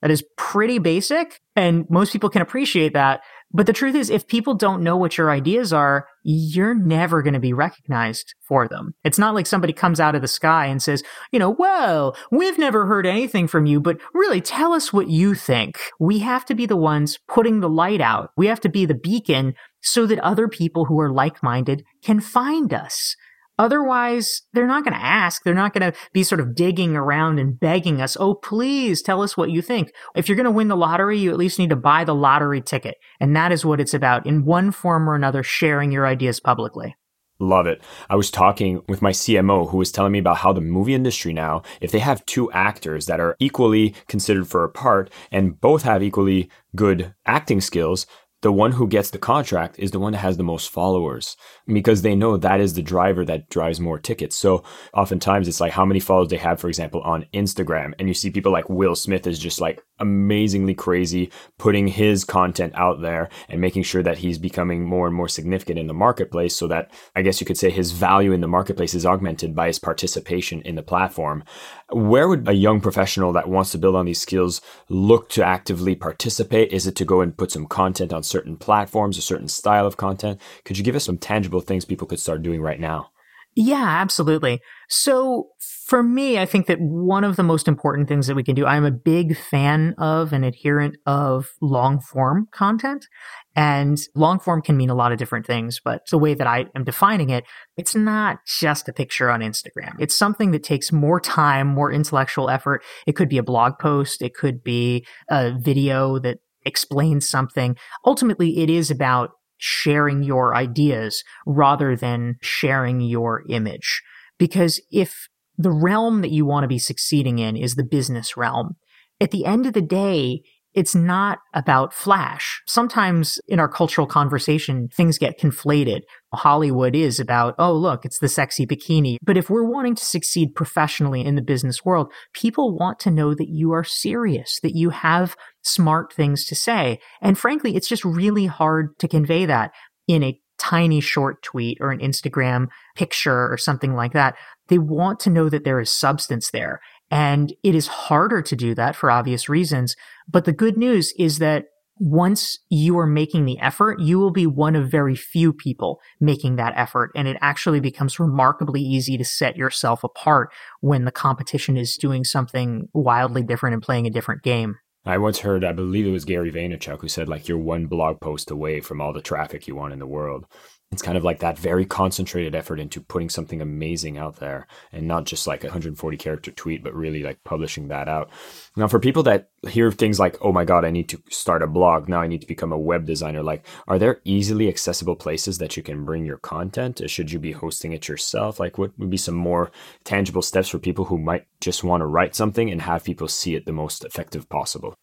That 0.02 0.10
is 0.10 0.24
pretty 0.36 0.78
basic, 0.78 1.40
and 1.54 1.84
most 1.90 2.12
people 2.12 2.30
can 2.30 2.42
appreciate 2.42 2.94
that. 2.94 3.20
But 3.52 3.66
the 3.66 3.72
truth 3.72 3.96
is, 3.96 4.10
if 4.10 4.28
people 4.28 4.54
don't 4.54 4.82
know 4.82 4.96
what 4.96 5.18
your 5.18 5.30
ideas 5.30 5.72
are, 5.72 6.06
you're 6.22 6.74
never 6.74 7.20
going 7.20 7.34
to 7.34 7.40
be 7.40 7.52
recognized 7.52 8.34
for 8.40 8.68
them. 8.68 8.94
It's 9.02 9.18
not 9.18 9.34
like 9.34 9.46
somebody 9.46 9.72
comes 9.72 9.98
out 9.98 10.14
of 10.14 10.22
the 10.22 10.28
sky 10.28 10.66
and 10.66 10.80
says, 10.80 11.02
you 11.32 11.38
know, 11.38 11.50
well, 11.50 12.16
we've 12.30 12.58
never 12.58 12.86
heard 12.86 13.06
anything 13.06 13.48
from 13.48 13.66
you, 13.66 13.80
but 13.80 14.00
really 14.14 14.40
tell 14.40 14.72
us 14.72 14.92
what 14.92 15.08
you 15.08 15.34
think. 15.34 15.80
We 15.98 16.20
have 16.20 16.44
to 16.46 16.54
be 16.54 16.66
the 16.66 16.76
ones 16.76 17.18
putting 17.26 17.60
the 17.60 17.68
light 17.68 18.00
out. 18.00 18.30
We 18.36 18.46
have 18.46 18.60
to 18.60 18.68
be 18.68 18.84
the 18.86 18.94
beacon 18.94 19.54
so 19.80 20.06
that 20.06 20.20
other 20.20 20.46
people 20.46 20.84
who 20.84 21.00
are 21.00 21.10
like 21.10 21.42
minded 21.42 21.84
can 22.02 22.20
find 22.20 22.72
us. 22.72 23.16
Otherwise, 23.60 24.40
they're 24.54 24.66
not 24.66 24.84
going 24.84 24.94
to 24.94 25.04
ask. 25.04 25.42
They're 25.44 25.52
not 25.52 25.74
going 25.74 25.92
to 25.92 25.98
be 26.14 26.22
sort 26.22 26.40
of 26.40 26.54
digging 26.54 26.96
around 26.96 27.38
and 27.38 27.60
begging 27.60 28.00
us, 28.00 28.16
oh, 28.18 28.32
please 28.32 29.02
tell 29.02 29.20
us 29.20 29.36
what 29.36 29.50
you 29.50 29.60
think. 29.60 29.92
If 30.16 30.28
you're 30.28 30.36
going 30.36 30.46
to 30.46 30.50
win 30.50 30.68
the 30.68 30.76
lottery, 30.78 31.18
you 31.18 31.30
at 31.30 31.36
least 31.36 31.58
need 31.58 31.68
to 31.68 31.76
buy 31.76 32.04
the 32.04 32.14
lottery 32.14 32.62
ticket. 32.62 32.94
And 33.20 33.36
that 33.36 33.52
is 33.52 33.62
what 33.62 33.78
it's 33.78 33.92
about 33.92 34.24
in 34.24 34.46
one 34.46 34.72
form 34.72 35.10
or 35.10 35.14
another, 35.14 35.42
sharing 35.42 35.92
your 35.92 36.06
ideas 36.06 36.40
publicly. 36.40 36.96
Love 37.38 37.66
it. 37.66 37.82
I 38.08 38.16
was 38.16 38.30
talking 38.30 38.80
with 38.88 39.02
my 39.02 39.12
CMO 39.12 39.68
who 39.68 39.76
was 39.76 39.92
telling 39.92 40.12
me 40.12 40.20
about 40.20 40.38
how 40.38 40.54
the 40.54 40.62
movie 40.62 40.94
industry 40.94 41.34
now, 41.34 41.60
if 41.82 41.90
they 41.90 41.98
have 41.98 42.24
two 42.24 42.50
actors 42.52 43.04
that 43.06 43.20
are 43.20 43.36
equally 43.40 43.94
considered 44.08 44.48
for 44.48 44.64
a 44.64 44.70
part 44.70 45.10
and 45.30 45.60
both 45.60 45.82
have 45.82 46.02
equally 46.02 46.48
good 46.74 47.14
acting 47.26 47.60
skills, 47.60 48.06
the 48.42 48.52
one 48.52 48.72
who 48.72 48.88
gets 48.88 49.10
the 49.10 49.18
contract 49.18 49.78
is 49.78 49.90
the 49.90 49.98
one 49.98 50.12
that 50.12 50.18
has 50.18 50.36
the 50.36 50.42
most 50.42 50.70
followers 50.70 51.36
because 51.66 52.02
they 52.02 52.14
know 52.14 52.36
that 52.36 52.60
is 52.60 52.74
the 52.74 52.82
driver 52.82 53.24
that 53.24 53.50
drives 53.50 53.80
more 53.80 53.98
tickets. 53.98 54.34
So 54.34 54.64
oftentimes 54.94 55.46
it's 55.46 55.60
like 55.60 55.72
how 55.72 55.84
many 55.84 56.00
followers 56.00 56.28
they 56.28 56.38
have, 56.38 56.58
for 56.58 56.68
example, 56.68 57.02
on 57.02 57.26
Instagram. 57.34 57.92
And 57.98 58.08
you 58.08 58.14
see 58.14 58.30
people 58.30 58.52
like 58.52 58.70
Will 58.70 58.96
Smith 58.96 59.26
is 59.26 59.38
just 59.38 59.60
like 59.60 59.82
amazingly 59.98 60.74
crazy, 60.74 61.30
putting 61.58 61.86
his 61.86 62.24
content 62.24 62.72
out 62.74 63.02
there 63.02 63.28
and 63.50 63.60
making 63.60 63.82
sure 63.82 64.02
that 64.02 64.18
he's 64.18 64.38
becoming 64.38 64.84
more 64.84 65.06
and 65.06 65.14
more 65.14 65.28
significant 65.28 65.78
in 65.78 65.86
the 65.86 65.94
marketplace 65.94 66.56
so 66.56 66.66
that 66.66 66.90
I 67.14 67.22
guess 67.22 67.40
you 67.40 67.46
could 67.46 67.58
say 67.58 67.70
his 67.70 67.92
value 67.92 68.32
in 68.32 68.40
the 68.40 68.48
marketplace 68.48 68.94
is 68.94 69.04
augmented 69.04 69.54
by 69.54 69.66
his 69.66 69.78
participation 69.78 70.62
in 70.62 70.76
the 70.76 70.82
platform. 70.82 71.44
Where 71.90 72.28
would 72.28 72.48
a 72.48 72.52
young 72.52 72.80
professional 72.80 73.32
that 73.34 73.48
wants 73.48 73.72
to 73.72 73.78
build 73.78 73.96
on 73.96 74.06
these 74.06 74.20
skills 74.20 74.62
look 74.88 75.28
to 75.30 75.44
actively 75.44 75.94
participate? 75.94 76.72
Is 76.72 76.86
it 76.86 76.96
to 76.96 77.04
go 77.04 77.20
and 77.20 77.36
put 77.36 77.52
some 77.52 77.66
content 77.66 78.12
on 78.12 78.22
certain 78.30 78.56
platforms, 78.56 79.18
a 79.18 79.22
certain 79.22 79.48
style 79.48 79.86
of 79.86 79.96
content? 79.96 80.40
Could 80.64 80.78
you 80.78 80.84
give 80.84 80.96
us 80.96 81.04
some 81.04 81.18
tangible 81.18 81.60
things 81.60 81.84
people 81.84 82.06
could 82.06 82.20
start 82.20 82.42
doing 82.42 82.62
right 82.62 82.80
now? 82.80 83.10
Yeah, 83.56 83.84
absolutely. 83.84 84.60
So 84.88 85.48
for 85.58 86.04
me, 86.04 86.38
I 86.38 86.46
think 86.46 86.66
that 86.66 86.78
one 86.80 87.24
of 87.24 87.34
the 87.34 87.42
most 87.42 87.66
important 87.66 88.06
things 88.06 88.28
that 88.28 88.36
we 88.36 88.44
can 88.44 88.54
do, 88.54 88.64
I'm 88.64 88.84
a 88.84 88.92
big 88.92 89.36
fan 89.36 89.94
of 89.98 90.32
and 90.32 90.44
adherent 90.44 90.96
of 91.04 91.50
long 91.60 92.00
form 92.00 92.46
content. 92.52 93.08
And 93.56 93.98
long 94.14 94.38
form 94.38 94.62
can 94.62 94.76
mean 94.76 94.88
a 94.88 94.94
lot 94.94 95.10
of 95.10 95.18
different 95.18 95.46
things, 95.46 95.80
but 95.84 96.02
the 96.10 96.18
way 96.18 96.34
that 96.34 96.46
I 96.46 96.66
am 96.76 96.84
defining 96.84 97.30
it, 97.30 97.44
it's 97.76 97.96
not 97.96 98.38
just 98.46 98.88
a 98.88 98.92
picture 98.92 99.28
on 99.28 99.40
Instagram. 99.40 99.96
It's 99.98 100.16
something 100.16 100.52
that 100.52 100.62
takes 100.62 100.92
more 100.92 101.20
time, 101.20 101.66
more 101.66 101.90
intellectual 101.90 102.48
effort. 102.48 102.84
It 103.08 103.16
could 103.16 103.28
be 103.28 103.38
a 103.38 103.42
blog 103.42 103.80
post. 103.80 104.22
It 104.22 104.34
could 104.34 104.62
be 104.62 105.04
a 105.28 105.52
video 105.58 106.20
that 106.20 106.38
explains 106.70 107.28
something. 107.28 107.76
Ultimately, 108.06 108.60
it 108.60 108.70
is 108.70 108.90
about 108.90 109.30
sharing 109.58 110.22
your 110.22 110.54
ideas 110.54 111.22
rather 111.44 111.94
than 111.94 112.36
sharing 112.40 113.00
your 113.00 113.42
image. 113.50 114.00
Because 114.38 114.80
if 114.90 115.28
the 115.58 115.70
realm 115.70 116.22
that 116.22 116.30
you 116.30 116.46
want 116.46 116.64
to 116.64 116.68
be 116.68 116.78
succeeding 116.78 117.38
in 117.38 117.56
is 117.56 117.74
the 117.74 117.84
business 117.84 118.36
realm, 118.36 118.76
at 119.20 119.32
the 119.32 119.44
end 119.44 119.66
of 119.66 119.74
the 119.74 119.82
day, 119.82 120.40
it's 120.72 120.94
not 120.94 121.38
about 121.52 121.92
flash. 121.92 122.62
Sometimes 122.66 123.40
in 123.48 123.58
our 123.58 123.68
cultural 123.68 124.06
conversation, 124.06 124.88
things 124.88 125.18
get 125.18 125.38
conflated. 125.38 126.02
Hollywood 126.32 126.94
is 126.94 127.18
about, 127.18 127.56
oh, 127.58 127.72
look, 127.72 128.04
it's 128.04 128.20
the 128.20 128.28
sexy 128.28 128.66
bikini. 128.66 129.16
But 129.20 129.36
if 129.36 129.50
we're 129.50 129.68
wanting 129.68 129.96
to 129.96 130.04
succeed 130.04 130.54
professionally 130.54 131.24
in 131.24 131.34
the 131.34 131.42
business 131.42 131.84
world, 131.84 132.12
people 132.32 132.76
want 132.76 133.00
to 133.00 133.10
know 133.10 133.34
that 133.34 133.48
you 133.48 133.72
are 133.72 133.82
serious, 133.82 134.60
that 134.62 134.76
you 134.76 134.90
have 134.90 135.36
smart 135.62 136.12
things 136.12 136.44
to 136.46 136.54
say. 136.54 137.00
And 137.20 137.38
frankly, 137.38 137.76
it's 137.76 137.88
just 137.88 138.04
really 138.04 138.46
hard 138.46 138.98
to 138.98 139.08
convey 139.08 139.46
that 139.46 139.72
in 140.06 140.22
a 140.22 140.40
tiny 140.58 141.00
short 141.00 141.42
tweet 141.42 141.78
or 141.80 141.90
an 141.90 142.00
Instagram 142.00 142.68
picture 142.94 143.50
or 143.50 143.56
something 143.56 143.94
like 143.94 144.12
that. 144.12 144.36
They 144.68 144.78
want 144.78 145.18
to 145.20 145.30
know 145.30 145.48
that 145.48 145.64
there 145.64 145.80
is 145.80 145.90
substance 145.90 146.50
there. 146.50 146.80
And 147.10 147.54
it 147.64 147.74
is 147.74 147.86
harder 147.86 148.42
to 148.42 148.54
do 148.54 148.74
that 148.74 148.94
for 148.94 149.10
obvious 149.10 149.48
reasons. 149.48 149.96
But 150.28 150.44
the 150.44 150.52
good 150.52 150.76
news 150.76 151.12
is 151.18 151.38
that 151.38 151.64
once 151.98 152.58
you 152.70 152.98
are 152.98 153.06
making 153.06 153.44
the 153.44 153.58
effort, 153.58 154.00
you 154.00 154.18
will 154.18 154.30
be 154.30 154.46
one 154.46 154.74
of 154.74 154.90
very 154.90 155.14
few 155.14 155.52
people 155.52 156.00
making 156.18 156.56
that 156.56 156.72
effort. 156.74 157.10
And 157.14 157.28
it 157.28 157.36
actually 157.42 157.80
becomes 157.80 158.18
remarkably 158.18 158.80
easy 158.80 159.18
to 159.18 159.24
set 159.24 159.56
yourself 159.56 160.02
apart 160.02 160.50
when 160.80 161.04
the 161.04 161.12
competition 161.12 161.76
is 161.76 161.96
doing 161.96 162.24
something 162.24 162.88
wildly 162.94 163.42
different 163.42 163.74
and 163.74 163.82
playing 163.82 164.06
a 164.06 164.10
different 164.10 164.42
game. 164.42 164.76
I 165.04 165.18
once 165.18 165.38
heard, 165.40 165.64
I 165.64 165.72
believe 165.72 166.06
it 166.06 166.10
was 166.10 166.26
Gary 166.26 166.52
Vaynerchuk 166.52 167.00
who 167.00 167.08
said, 167.08 167.28
like, 167.28 167.48
you're 167.48 167.58
one 167.58 167.86
blog 167.86 168.20
post 168.20 168.50
away 168.50 168.80
from 168.80 169.00
all 169.00 169.12
the 169.12 169.22
traffic 169.22 169.66
you 169.66 169.74
want 169.74 169.92
in 169.92 169.98
the 169.98 170.06
world 170.06 170.46
it's 170.92 171.02
kind 171.02 171.16
of 171.16 171.22
like 171.22 171.38
that 171.38 171.56
very 171.56 171.84
concentrated 171.84 172.52
effort 172.52 172.80
into 172.80 173.00
putting 173.00 173.28
something 173.28 173.60
amazing 173.60 174.18
out 174.18 174.36
there 174.36 174.66
and 174.92 175.06
not 175.06 175.24
just 175.24 175.46
like 175.46 175.62
a 175.62 175.68
140 175.68 176.16
character 176.16 176.50
tweet 176.50 176.82
but 176.82 176.94
really 176.94 177.22
like 177.22 177.42
publishing 177.44 177.86
that 177.88 178.08
out. 178.08 178.28
Now 178.76 178.88
for 178.88 178.98
people 178.98 179.22
that 179.22 179.50
hear 179.68 179.92
things 179.92 180.18
like 180.18 180.36
oh 180.40 180.52
my 180.52 180.64
god 180.64 180.84
i 180.84 180.90
need 180.90 181.08
to 181.10 181.22
start 181.30 181.62
a 181.62 181.68
blog. 181.68 182.08
Now 182.08 182.20
i 182.20 182.26
need 182.26 182.40
to 182.40 182.46
become 182.46 182.72
a 182.72 182.78
web 182.78 183.06
designer 183.06 183.42
like 183.42 183.64
are 183.86 184.00
there 184.00 184.20
easily 184.24 184.68
accessible 184.68 185.14
places 185.14 185.58
that 185.58 185.76
you 185.76 185.82
can 185.84 186.04
bring 186.04 186.26
your 186.26 186.38
content? 186.38 187.00
Uh, 187.00 187.06
should 187.06 187.30
you 187.30 187.38
be 187.38 187.52
hosting 187.52 187.92
it 187.92 188.08
yourself? 188.08 188.58
Like 188.58 188.76
what 188.76 188.98
would 188.98 189.10
be 189.10 189.16
some 189.16 189.36
more 189.36 189.70
tangible 190.02 190.42
steps 190.42 190.70
for 190.70 190.80
people 190.80 191.04
who 191.04 191.18
might 191.18 191.46
just 191.60 191.84
want 191.84 192.00
to 192.00 192.06
write 192.06 192.34
something 192.34 192.68
and 192.68 192.82
have 192.82 193.04
people 193.04 193.28
see 193.28 193.54
it 193.54 193.64
the 193.64 193.72
most 193.72 194.04
effective 194.04 194.48
possible? 194.48 194.96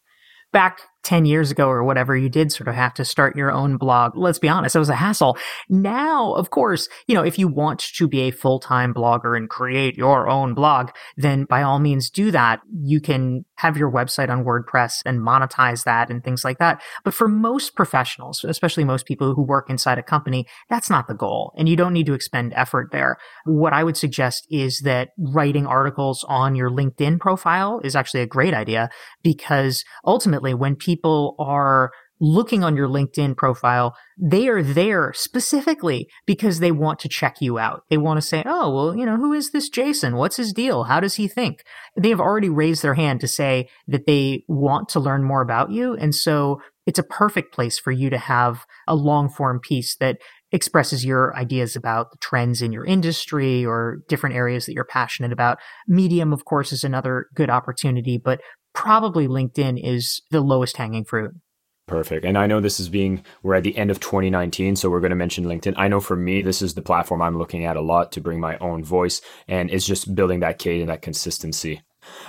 Back 0.52 0.82
10 1.08 1.26
years 1.26 1.52
ago 1.52 1.70
or 1.70 1.86
whatever, 1.86 2.18
you 2.18 2.28
did 2.28 2.52
sort 2.52 2.68
of 2.68 2.76
have 2.76 2.94
to 2.94 3.06
start 3.06 3.38
your 3.38 3.50
own 3.50 3.78
blog. 3.78 4.18
Let's 4.18 4.40
be 4.40 4.50
honest, 4.50 4.76
it 4.76 4.80
was 4.80 4.90
a 4.90 4.96
hassle. 4.96 5.38
Now, 5.70 6.34
of 6.34 6.50
course, 6.50 6.90
you 7.08 7.16
know, 7.16 7.24
if 7.24 7.40
you 7.40 7.48
want 7.48 7.80
to 7.80 8.10
be 8.10 8.24
a 8.24 8.32
full 8.32 8.60
time 8.60 8.94
blogger 8.94 9.38
and 9.38 9.50
create 9.50 9.96
your 9.96 10.28
own 10.28 10.54
blog, 10.54 10.90
then 11.16 11.46
by 11.46 11.62
all 11.62 11.80
means 11.80 12.10
do 12.10 12.30
that. 12.32 12.60
You 12.84 13.00
can 13.00 13.46
have 13.56 13.78
your 13.78 13.90
website 13.90 14.30
on 14.30 14.44
WordPress 14.44 15.02
and 15.06 15.22
monetize 15.22 15.86
that 15.86 16.10
and 16.10 16.26
things 16.26 16.44
like 16.44 16.58
that. 16.60 16.82
But 17.06 17.14
for 17.14 17.30
most 17.30 17.74
professionals, 17.74 18.44
especially 18.44 18.84
most 18.84 19.06
people 19.06 19.34
who 19.34 19.44
work 19.44 19.70
inside 19.70 19.98
a 19.98 20.04
company, 20.04 20.46
that's 20.70 20.90
not 20.90 21.08
the 21.08 21.14
goal. 21.14 21.54
And 21.58 21.70
you 21.70 21.78
don't 21.78 21.94
need 21.94 22.08
to 22.08 22.14
expend 22.16 22.52
effort 22.54 22.90
there. 22.92 23.16
What 23.46 23.72
I 23.72 23.86
would 23.86 23.96
suggest 23.96 24.46
is 24.52 24.82
that 24.82 25.12
writing 25.18 25.66
articles 25.66 26.26
on 26.28 26.58
your 26.58 26.70
LinkedIn 26.70 27.22
profile 27.22 27.80
is 27.82 27.96
actually 27.96 28.24
a 28.24 28.28
great 28.28 28.54
idea 28.54 28.90
because 29.24 29.86
ultimately 30.06 30.54
when 30.54 30.76
people 30.76 30.97
people 30.98 31.36
are 31.38 31.92
looking 32.20 32.64
on 32.64 32.76
your 32.76 32.88
LinkedIn 32.88 33.38
profile, 33.38 33.96
they 34.18 34.48
are 34.48 34.64
there 34.64 35.14
specifically 35.14 36.08
because 36.26 36.60
they 36.60 36.72
want 36.72 36.98
to 37.00 37.08
check 37.10 37.36
you 37.42 37.60
out. 37.60 37.84
They 37.90 37.98
want 37.98 38.18
to 38.18 38.28
say, 38.28 38.42
oh, 38.46 38.74
well, 38.74 38.96
you 38.98 39.06
know, 39.06 39.18
who 39.18 39.34
is 39.34 39.52
this 39.52 39.70
Jason? 39.70 40.16
What's 40.16 40.38
his 40.38 40.52
deal? 40.52 40.86
How 40.86 41.00
does 41.00 41.16
he 41.16 41.28
think? 41.28 41.64
They 41.96 42.10
have 42.10 42.20
already 42.20 42.50
raised 42.50 42.82
their 42.82 42.96
hand 42.96 43.22
to 43.22 43.28
say 43.28 43.70
that 43.88 44.08
they 44.08 44.44
want 44.48 44.90
to 44.90 45.00
learn 45.00 45.24
more 45.24 45.42
about 45.42 45.72
you. 45.72 45.94
And 45.94 46.16
so 46.16 46.60
it's 46.88 46.98
a 46.98 47.04
perfect 47.04 47.54
place 47.54 47.78
for 47.78 47.92
you 47.92 48.10
to 48.10 48.18
have 48.18 48.66
a 48.88 48.96
long 48.96 49.30
form 49.30 49.60
piece 49.60 49.96
that 49.98 50.18
expresses 50.52 51.06
your 51.06 51.36
ideas 51.36 51.76
about 51.76 52.12
the 52.12 52.18
trends 52.18 52.62
in 52.62 52.72
your 52.72 52.86
industry 52.86 53.66
or 53.66 54.00
different 54.08 54.36
areas 54.36 54.66
that 54.66 54.74
you're 54.74 54.86
passionate 54.86 55.34
about. 55.34 55.60
Medium, 55.88 56.32
of 56.32 56.46
course, 56.46 56.72
is 56.72 56.84
another 56.84 57.28
good 57.36 57.50
opportunity, 57.50 58.18
but 58.18 58.40
probably 58.78 59.28
LinkedIn 59.28 59.82
is 59.84 60.22
the 60.30 60.40
lowest 60.40 60.78
hanging 60.78 61.04
fruit. 61.04 61.32
Perfect. 61.88 62.24
And 62.24 62.38
I 62.38 62.46
know 62.46 62.62
this 62.62 62.80
is 62.80 62.90
being, 62.90 63.24
we're 63.42 63.56
at 63.56 63.64
the 63.64 63.76
end 63.76 63.90
of 63.90 64.00
2019, 64.00 64.76
so 64.76 64.88
we're 64.88 65.00
going 65.00 65.10
to 65.10 65.16
mention 65.16 65.46
LinkedIn. 65.46 65.74
I 65.78 65.88
know 65.88 66.00
for 66.00 66.16
me, 66.16 66.44
this 66.44 66.62
is 66.62 66.76
the 66.76 66.84
platform 66.84 67.22
I'm 67.22 67.40
looking 67.40 67.66
at 67.66 67.76
a 67.76 67.82
lot 67.82 68.12
to 68.12 68.22
bring 68.22 68.40
my 68.40 68.56
own 68.60 68.84
voice, 68.84 69.20
and 69.48 69.72
it's 69.72 69.88
just 69.88 70.14
building 70.14 70.42
that 70.42 70.60
cadence 70.60 70.90
that 70.90 71.02
consistency. 71.02 71.82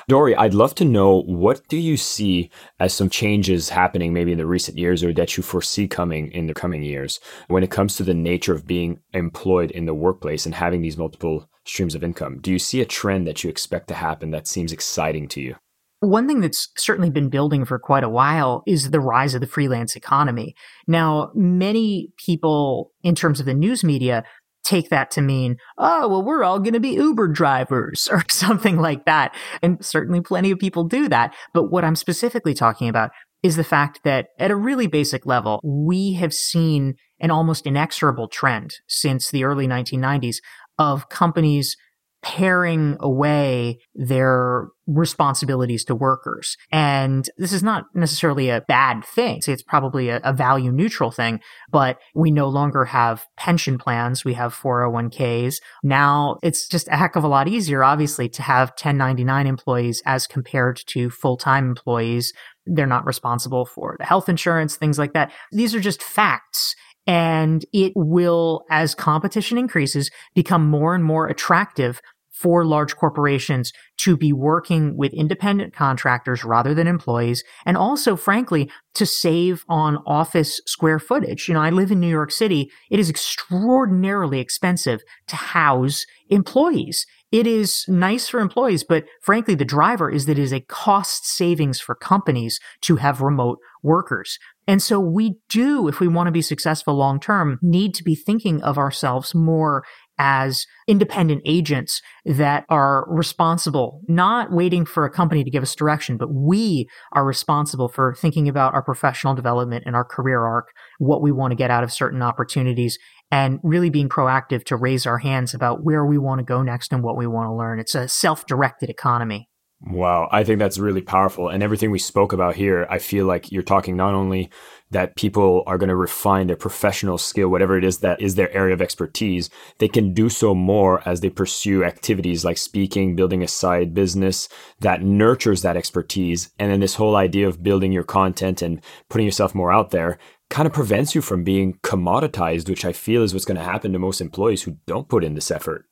Dorie, 0.08 0.34
I'd 0.34 0.54
love 0.54 0.74
to 0.76 0.87
know 0.87 1.22
what 1.22 1.68
do 1.68 1.76
you 1.76 1.98
see 1.98 2.50
as 2.80 2.94
some 2.94 3.11
changes 3.11 3.68
happening 3.68 4.14
maybe 4.14 4.32
in 4.32 4.38
the 4.38 4.46
recent 4.46 4.78
years 4.78 5.04
or 5.04 5.12
that 5.12 5.37
you 5.37 5.42
foresee 5.42 5.87
coming 5.87 6.32
in 6.32 6.46
the 6.46 6.54
coming 6.54 6.82
years 6.82 7.20
when 7.48 7.62
it 7.62 7.70
comes 7.70 7.96
to 7.96 8.04
the 8.04 8.14
nature 8.14 8.54
of 8.54 8.66
being 8.66 9.00
employed 9.12 9.70
in 9.70 9.84
the 9.84 9.94
workplace 9.94 10.46
and 10.46 10.54
having 10.54 10.80
these 10.80 10.96
multiple 10.96 11.46
streams 11.66 11.94
of 11.94 12.02
income? 12.02 12.38
Do 12.40 12.50
you 12.50 12.58
see 12.58 12.80
a 12.80 12.87
trend 12.87 13.26
that 13.26 13.44
you 13.44 13.50
expect 13.50 13.88
to 13.88 13.94
happen 13.94 14.30
that 14.30 14.48
seems 14.48 14.72
exciting 14.72 15.28
to 15.28 15.42
you? 15.42 15.56
One 16.00 16.28
thing 16.28 16.40
that's 16.40 16.68
certainly 16.76 17.11
been 17.11 17.28
building 17.28 17.64
for 17.64 17.78
quite 17.78 18.04
a 18.04 18.08
while 18.08 18.62
is 18.66 18.90
the 18.90 19.00
rise 19.00 19.34
of 19.34 19.40
the 19.40 19.46
freelance 19.48 19.96
economy. 19.96 20.54
Now, 20.87 21.32
many 21.34 22.12
people 22.16 22.92
in 23.02 23.16
terms 23.16 23.40
of 23.40 23.46
the 23.46 23.54
news 23.54 23.82
media 23.82 24.22
take 24.64 24.90
that 24.90 25.11
to 25.12 25.22
mean, 25.22 25.56
oh, 25.78 26.08
well, 26.08 26.22
we're 26.22 26.44
all 26.44 26.58
going 26.58 26.74
to 26.74 26.80
be 26.80 26.90
Uber 26.90 27.28
drivers 27.28 28.08
or 28.12 28.22
something 28.28 28.76
like 28.78 29.06
that. 29.06 29.34
And 29.62 29.84
certainly 29.84 30.20
plenty 30.20 30.50
of 30.50 30.58
people 30.58 30.84
do 30.84 31.08
that. 31.08 31.34
But 31.52 31.70
what 31.70 31.84
I'm 31.84 31.96
specifically 31.96 32.54
talking 32.54 32.88
about 32.88 33.11
is 33.42 33.56
the 33.56 33.64
fact 33.64 34.00
that 34.04 34.28
at 34.38 34.50
a 34.50 34.56
really 34.56 34.87
basic 34.87 35.24
level, 35.24 35.61
we 35.64 36.14
have 36.14 36.34
seen 36.34 36.94
an 37.20 37.30
almost 37.30 37.66
inexorable 37.66 38.28
trend 38.28 38.76
since 38.88 39.30
the 39.30 39.44
early 39.44 39.66
1990s 39.66 40.37
of 40.78 41.08
companies 41.08 41.76
paring 42.22 42.96
away 43.00 43.78
their 43.94 44.68
responsibilities 44.88 45.85
to 45.85 45.94
workers. 45.94 46.57
And 46.72 47.28
this 47.37 47.52
is 47.52 47.62
not 47.62 47.85
necessarily 47.94 48.48
a 48.48 48.62
bad 48.66 49.04
thing. 49.04 49.40
It's 49.46 49.62
probably 49.62 50.09
a, 50.09 50.20
a, 50.24 50.33
value 50.33 50.72
neutral 50.72 51.11
thing, 51.11 51.40
but 51.70 51.98
we 52.14 52.31
no 52.31 52.48
longer 52.48 52.87
have 52.87 53.26
pension 53.37 53.76
plans. 53.76 54.24
We 54.24 54.35
have 54.35 54.54
401ks. 54.54 55.57
Now 55.83 56.38
it's 56.42 56.66
just 56.66 56.88
a 56.88 56.96
heck 56.96 57.16
of 57.16 57.24
a 57.24 57.28
lot 57.28 57.48
easier, 57.48 57.85
obviously, 57.85 58.28
to 58.31 58.42
have 58.42 58.70
1099 58.70 59.46
employees 59.46 60.02
as 60.07 60.26
compared 60.26 60.81
to 60.88 61.11
full-time 61.11 61.66
employees. 61.68 62.33
They're 62.66 62.87
not 62.87 63.07
responsible 63.07 63.66
for 63.66 63.96
the 63.98 64.07
health 64.07 64.28
insurance, 64.28 64.76
things 64.76 64.98
like 64.98 65.12
that. 65.12 65.33
These 65.52 65.74
are 65.74 65.81
just 65.81 66.02
facts. 66.02 66.74
And 67.08 67.64
it 67.72 67.92
will, 67.96 68.64
as 68.70 68.94
competition 68.94 69.56
increases, 69.56 70.10
become 70.34 70.68
more 70.68 70.94
and 70.94 71.02
more 71.02 71.26
attractive 71.26 72.00
for 72.30 72.64
large 72.64 72.94
corporations 72.94 73.72
to 73.96 74.16
be 74.16 74.32
working 74.32 74.96
with 74.96 75.12
independent 75.12 75.74
contractors 75.74 76.44
rather 76.44 76.72
than 76.72 76.86
employees. 76.86 77.42
And 77.66 77.76
also, 77.76 78.14
frankly, 78.14 78.70
to 78.94 79.06
save 79.06 79.64
on 79.68 79.96
office 80.06 80.60
square 80.66 81.00
footage. 81.00 81.48
You 81.48 81.54
know, 81.54 81.62
I 81.62 81.70
live 81.70 81.90
in 81.90 81.98
New 81.98 82.08
York 82.08 82.30
City. 82.30 82.70
It 82.90 83.00
is 83.00 83.10
extraordinarily 83.10 84.38
expensive 84.38 85.00
to 85.28 85.36
house 85.36 86.04
employees. 86.28 87.06
It 87.32 87.46
is 87.46 87.84
nice 87.88 88.28
for 88.28 88.40
employees, 88.40 88.84
but 88.84 89.04
frankly, 89.20 89.54
the 89.54 89.64
driver 89.64 90.08
is 90.10 90.26
that 90.26 90.38
it 90.38 90.42
is 90.42 90.52
a 90.52 90.60
cost 90.60 91.26
savings 91.26 91.80
for 91.80 91.94
companies 91.94 92.60
to 92.82 92.96
have 92.96 93.20
remote 93.20 93.58
workers. 93.82 94.38
And 94.68 94.83
so 94.83 95.00
we 95.00 95.38
do, 95.48 95.88
if 95.88 95.98
we 95.98 96.09
want 96.09 96.26
to 96.26 96.33
be 96.33 96.42
successful 96.42 96.94
long 96.94 97.20
term, 97.20 97.59
need 97.62 97.94
to 97.94 98.04
be 98.04 98.14
thinking 98.14 98.62
of 98.62 98.76
ourselves 98.76 99.35
more 99.35 99.83
as 100.18 100.66
independent 100.87 101.40
agents 101.46 102.02
that 102.26 102.66
are 102.68 103.07
responsible, 103.09 104.02
not 104.09 104.52
waiting 104.52 104.85
for 104.85 105.07
a 105.07 105.11
company 105.11 105.42
to 105.42 105.50
give 105.50 105.62
us 105.62 105.74
direction, 105.74 106.18
but 106.18 106.28
we 106.31 106.87
are 107.12 107.24
responsible 107.24 107.88
for 107.88 108.14
thinking 108.14 108.46
about 108.46 108.74
our 108.74 108.83
professional 108.83 109.35
development 109.35 109.85
and 109.87 109.96
our 109.96 110.04
career 110.04 110.44
arc, 110.44 110.68
what 110.98 111.22
we 111.22 111.33
want 111.33 111.50
to 111.52 111.57
get 111.57 111.70
out 111.70 111.85
of 111.85 111.90
certain 111.90 112.20
opportunities, 112.20 112.98
and 113.31 113.61
really 113.62 113.88
being 113.88 114.09
proactive 114.09 114.64
to 114.64 114.76
raise 114.76 115.07
our 115.07 115.18
hands 115.18 115.54
about 115.54 115.83
where 115.83 116.04
we 116.04 116.18
want 116.18 116.40
to 116.40 116.44
go 116.44 116.62
next 116.62 116.92
and 116.92 117.02
what 117.02 117.16
we 117.16 117.26
want 117.26 117.48
to 117.48 117.54
learn. 117.54 117.78
It's 117.78 117.94
a 117.94 118.07
self 118.07 118.44
directed 118.44 118.90
economy. 118.90 119.47
Wow, 119.80 120.28
I 120.32 120.42
think 120.42 120.58
that's 120.58 120.78
really 120.78 121.02
powerful. 121.02 121.48
And 121.48 121.62
everything 121.62 121.92
we 121.92 122.00
spoke 122.00 122.32
about 122.32 122.56
here, 122.56 122.86
I 122.90 122.98
feel 122.98 123.26
like 123.26 123.52
you're 123.52 123.62
talking 123.62 123.96
not 123.96 124.12
only 124.12 124.50
that 124.90 125.14
people 125.14 125.62
are 125.68 125.78
going 125.78 125.88
to 125.88 125.94
refine 125.94 126.48
their 126.48 126.56
professional 126.56 127.16
skill, 127.16 127.48
whatever 127.48 127.78
it 127.78 127.84
is 127.84 127.98
that 127.98 128.20
is 128.20 128.34
their 128.34 128.52
area 128.52 128.74
of 128.74 128.82
expertise, 128.82 129.50
they 129.78 129.86
can 129.86 130.12
do 130.12 130.28
so 130.28 130.52
more 130.52 131.06
as 131.08 131.20
they 131.20 131.30
pursue 131.30 131.84
activities 131.84 132.44
like 132.44 132.58
speaking, 132.58 133.14
building 133.14 133.42
a 133.42 133.48
side 133.48 133.94
business 133.94 134.48
that 134.80 135.02
nurtures 135.02 135.62
that 135.62 135.76
expertise. 135.76 136.50
And 136.58 136.72
then 136.72 136.80
this 136.80 136.96
whole 136.96 137.14
idea 137.14 137.46
of 137.46 137.62
building 137.62 137.92
your 137.92 138.04
content 138.04 138.62
and 138.62 138.82
putting 139.08 139.26
yourself 139.26 139.54
more 139.54 139.72
out 139.72 139.90
there 139.90 140.18
kind 140.50 140.66
of 140.66 140.72
prevents 140.72 141.14
you 141.14 141.20
from 141.20 141.44
being 141.44 141.74
commoditized, 141.84 142.68
which 142.68 142.84
I 142.84 142.92
feel 142.92 143.22
is 143.22 143.32
what's 143.32 143.46
going 143.46 143.58
to 143.58 143.62
happen 143.62 143.92
to 143.92 143.98
most 144.00 144.20
employees 144.20 144.62
who 144.62 144.78
don't 144.86 145.08
put 145.08 145.22
in 145.22 145.34
this 145.34 145.52
effort. 145.52 145.88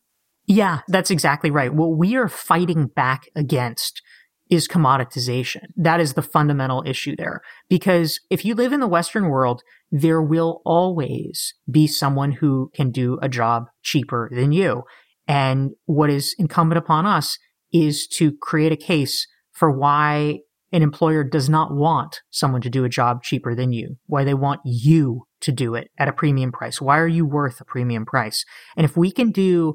Yeah, 0.46 0.80
that's 0.88 1.10
exactly 1.10 1.50
right. 1.50 1.74
What 1.74 1.96
we 1.96 2.14
are 2.16 2.28
fighting 2.28 2.86
back 2.86 3.28
against 3.34 4.00
is 4.48 4.68
commoditization. 4.68 5.64
That 5.76 6.00
is 6.00 6.14
the 6.14 6.22
fundamental 6.22 6.84
issue 6.86 7.16
there. 7.16 7.40
Because 7.68 8.20
if 8.30 8.44
you 8.44 8.54
live 8.54 8.72
in 8.72 8.80
the 8.80 8.86
Western 8.86 9.28
world, 9.28 9.62
there 9.90 10.22
will 10.22 10.62
always 10.64 11.54
be 11.68 11.88
someone 11.88 12.32
who 12.32 12.70
can 12.74 12.92
do 12.92 13.18
a 13.20 13.28
job 13.28 13.64
cheaper 13.82 14.30
than 14.32 14.52
you. 14.52 14.84
And 15.26 15.72
what 15.86 16.10
is 16.10 16.34
incumbent 16.38 16.78
upon 16.78 17.06
us 17.06 17.38
is 17.72 18.06
to 18.06 18.32
create 18.40 18.70
a 18.70 18.76
case 18.76 19.26
for 19.50 19.70
why 19.70 20.40
an 20.72 20.82
employer 20.82 21.24
does 21.24 21.48
not 21.48 21.74
want 21.74 22.20
someone 22.30 22.60
to 22.60 22.70
do 22.70 22.84
a 22.84 22.88
job 22.88 23.22
cheaper 23.22 23.54
than 23.54 23.72
you, 23.72 23.96
why 24.06 24.24
they 24.24 24.34
want 24.34 24.60
you 24.64 25.26
to 25.40 25.52
do 25.52 25.74
it 25.74 25.90
at 25.98 26.08
a 26.08 26.12
premium 26.12 26.52
price. 26.52 26.80
Why 26.80 26.98
are 26.98 27.08
you 27.08 27.24
worth 27.24 27.60
a 27.60 27.64
premium 27.64 28.04
price? 28.04 28.44
And 28.76 28.84
if 28.84 28.96
we 28.96 29.10
can 29.10 29.30
do 29.30 29.74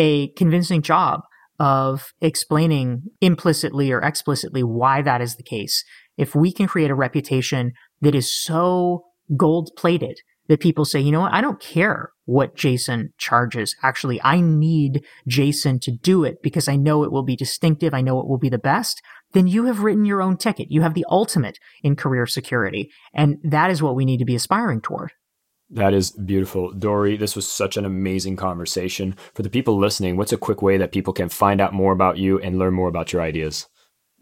a 0.00 0.28
convincing 0.28 0.80
job 0.80 1.20
of 1.58 2.14
explaining 2.22 3.02
implicitly 3.20 3.92
or 3.92 4.00
explicitly 4.00 4.62
why 4.62 5.02
that 5.02 5.20
is 5.20 5.36
the 5.36 5.42
case. 5.42 5.84
If 6.16 6.34
we 6.34 6.52
can 6.52 6.66
create 6.66 6.90
a 6.90 6.94
reputation 6.94 7.72
that 8.00 8.14
is 8.14 8.34
so 8.34 9.04
gold 9.36 9.72
plated 9.76 10.18
that 10.48 10.60
people 10.60 10.86
say, 10.86 11.00
you 11.00 11.12
know 11.12 11.20
what, 11.20 11.34
I 11.34 11.42
don't 11.42 11.60
care 11.60 12.12
what 12.24 12.56
Jason 12.56 13.12
charges. 13.18 13.76
Actually, 13.82 14.18
I 14.22 14.40
need 14.40 15.04
Jason 15.28 15.78
to 15.80 15.92
do 15.92 16.24
it 16.24 16.38
because 16.42 16.66
I 16.66 16.76
know 16.76 17.04
it 17.04 17.12
will 17.12 17.22
be 17.22 17.36
distinctive. 17.36 17.92
I 17.92 18.00
know 18.00 18.20
it 18.20 18.26
will 18.26 18.38
be 18.38 18.48
the 18.48 18.58
best. 18.58 19.02
Then 19.32 19.46
you 19.46 19.66
have 19.66 19.80
written 19.80 20.06
your 20.06 20.22
own 20.22 20.38
ticket. 20.38 20.68
You 20.70 20.80
have 20.80 20.94
the 20.94 21.04
ultimate 21.10 21.58
in 21.82 21.94
career 21.94 22.26
security. 22.26 22.90
And 23.12 23.36
that 23.44 23.70
is 23.70 23.82
what 23.82 23.94
we 23.94 24.06
need 24.06 24.18
to 24.18 24.24
be 24.24 24.34
aspiring 24.34 24.80
toward. 24.80 25.12
That 25.70 25.94
is 25.94 26.10
beautiful. 26.10 26.72
Dorie, 26.72 27.16
this 27.16 27.36
was 27.36 27.46
such 27.50 27.76
an 27.76 27.84
amazing 27.84 28.36
conversation. 28.36 29.14
For 29.34 29.42
the 29.42 29.50
people 29.50 29.78
listening, 29.78 30.16
what's 30.16 30.32
a 30.32 30.36
quick 30.36 30.62
way 30.62 30.76
that 30.76 30.90
people 30.90 31.12
can 31.12 31.28
find 31.28 31.60
out 31.60 31.72
more 31.72 31.92
about 31.92 32.18
you 32.18 32.40
and 32.40 32.58
learn 32.58 32.74
more 32.74 32.88
about 32.88 33.12
your 33.12 33.22
ideas? 33.22 33.68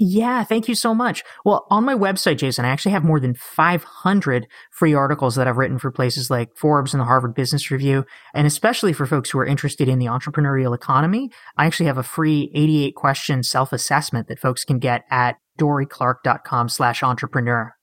Yeah, 0.00 0.44
thank 0.44 0.68
you 0.68 0.76
so 0.76 0.94
much. 0.94 1.24
Well, 1.44 1.66
on 1.70 1.84
my 1.84 1.94
website, 1.94 2.38
Jason, 2.38 2.64
I 2.64 2.68
actually 2.68 2.92
have 2.92 3.02
more 3.02 3.18
than 3.18 3.34
500 3.34 4.46
free 4.70 4.94
articles 4.94 5.34
that 5.34 5.48
I've 5.48 5.56
written 5.56 5.78
for 5.78 5.90
places 5.90 6.30
like 6.30 6.56
Forbes 6.56 6.94
and 6.94 7.00
the 7.00 7.06
Harvard 7.06 7.34
Business 7.34 7.68
Review. 7.68 8.04
And 8.32 8.46
especially 8.46 8.92
for 8.92 9.06
folks 9.06 9.30
who 9.30 9.40
are 9.40 9.46
interested 9.46 9.88
in 9.88 9.98
the 9.98 10.06
entrepreneurial 10.06 10.72
economy, 10.72 11.30
I 11.56 11.66
actually 11.66 11.86
have 11.86 11.98
a 11.98 12.04
free 12.04 12.52
88 12.54 12.94
question 12.94 13.42
self 13.42 13.72
assessment 13.72 14.28
that 14.28 14.38
folks 14.38 14.64
can 14.64 14.78
get 14.78 15.02
at 15.10 15.36
dorieclark.com 15.58 16.68
slash 16.68 17.02
entrepreneur. 17.02 17.74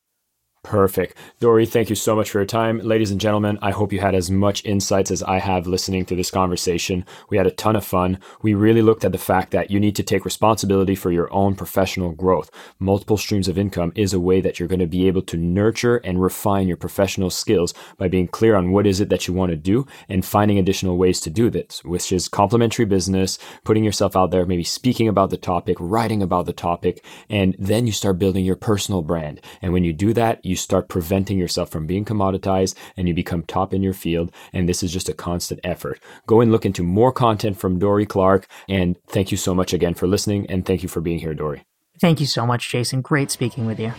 Perfect. 0.65 1.15
Dorie, 1.39 1.67
thank 1.67 1.91
you 1.91 1.95
so 1.95 2.15
much 2.15 2.31
for 2.31 2.39
your 2.39 2.45
time. 2.47 2.79
Ladies 2.79 3.11
and 3.11 3.21
gentlemen, 3.21 3.59
I 3.61 3.69
hope 3.69 3.93
you 3.93 3.99
had 3.99 4.15
as 4.15 4.31
much 4.31 4.65
insights 4.65 5.11
as 5.11 5.21
I 5.21 5.37
have 5.37 5.67
listening 5.67 6.05
to 6.05 6.15
this 6.15 6.31
conversation. 6.31 7.05
We 7.29 7.37
had 7.37 7.45
a 7.45 7.51
ton 7.51 7.75
of 7.75 7.85
fun. 7.85 8.17
We 8.41 8.55
really 8.55 8.81
looked 8.81 9.05
at 9.05 9.11
the 9.11 9.19
fact 9.19 9.51
that 9.51 9.69
you 9.69 9.79
need 9.79 9.95
to 9.97 10.01
take 10.01 10.25
responsibility 10.25 10.95
for 10.95 11.11
your 11.11 11.31
own 11.31 11.53
professional 11.53 12.13
growth. 12.13 12.49
Multiple 12.79 13.15
streams 13.15 13.47
of 13.47 13.59
income 13.59 13.93
is 13.95 14.11
a 14.11 14.19
way 14.19 14.41
that 14.41 14.57
you're 14.57 14.67
going 14.67 14.79
to 14.79 14.87
be 14.87 15.05
able 15.07 15.21
to 15.21 15.37
nurture 15.37 15.97
and 15.97 16.19
refine 16.19 16.67
your 16.67 16.77
professional 16.77 17.29
skills 17.29 17.75
by 17.99 18.07
being 18.07 18.27
clear 18.27 18.55
on 18.55 18.71
what 18.71 18.87
is 18.87 18.99
it 18.99 19.09
that 19.09 19.27
you 19.27 19.35
want 19.35 19.51
to 19.51 19.55
do 19.55 19.85
and 20.09 20.25
finding 20.25 20.57
additional 20.57 20.97
ways 20.97 21.19
to 21.19 21.29
do 21.29 21.51
this, 21.51 21.83
which 21.85 22.11
is 22.11 22.27
complementary 22.27 22.85
business, 22.85 23.37
putting 23.63 23.83
yourself 23.83 24.15
out 24.15 24.31
there, 24.31 24.47
maybe 24.47 24.63
speaking 24.63 25.07
about 25.07 25.29
the 25.29 25.37
topic, 25.37 25.77
writing 25.79 26.23
about 26.23 26.47
the 26.47 26.53
topic, 26.53 27.05
and 27.29 27.55
then 27.59 27.85
you 27.85 27.93
start 27.93 28.17
building 28.17 28.43
your 28.43 28.55
personal 28.55 29.03
brand. 29.03 29.39
And 29.61 29.71
when 29.71 29.83
you 29.83 29.93
do 29.93 30.11
that, 30.13 30.43
you 30.43 30.54
you 30.55 30.57
start 30.57 30.87
preventing 30.87 31.37
yourself 31.37 31.69
from 31.69 31.85
being 31.85 32.05
commoditized 32.05 32.75
and 32.95 33.09
you 33.09 33.13
become 33.13 33.43
top 33.43 33.73
in 33.73 33.83
your 33.83 33.93
field. 33.93 34.31
And 34.53 34.69
this 34.69 34.83
is 34.83 34.93
just 34.93 35.09
a 35.09 35.13
constant 35.13 35.59
effort. 35.65 35.99
Go 36.27 36.39
and 36.39 36.49
look 36.49 36.65
into 36.65 36.81
more 36.81 37.11
content 37.11 37.57
from 37.57 37.77
Dorie 37.77 38.05
Clark. 38.05 38.47
And 38.69 38.97
thank 39.07 39.31
you 39.31 39.37
so 39.37 39.53
much 39.53 39.73
again 39.73 39.95
for 39.95 40.07
listening. 40.07 40.49
And 40.49 40.65
thank 40.65 40.81
you 40.81 40.87
for 40.87 41.01
being 41.01 41.19
here, 41.19 41.33
Dorie. 41.33 41.63
Thank 41.99 42.21
you 42.21 42.25
so 42.25 42.45
much, 42.45 42.69
Jason. 42.71 43.01
Great 43.01 43.31
speaking 43.31 43.65
with 43.65 43.79
you. 43.79 43.91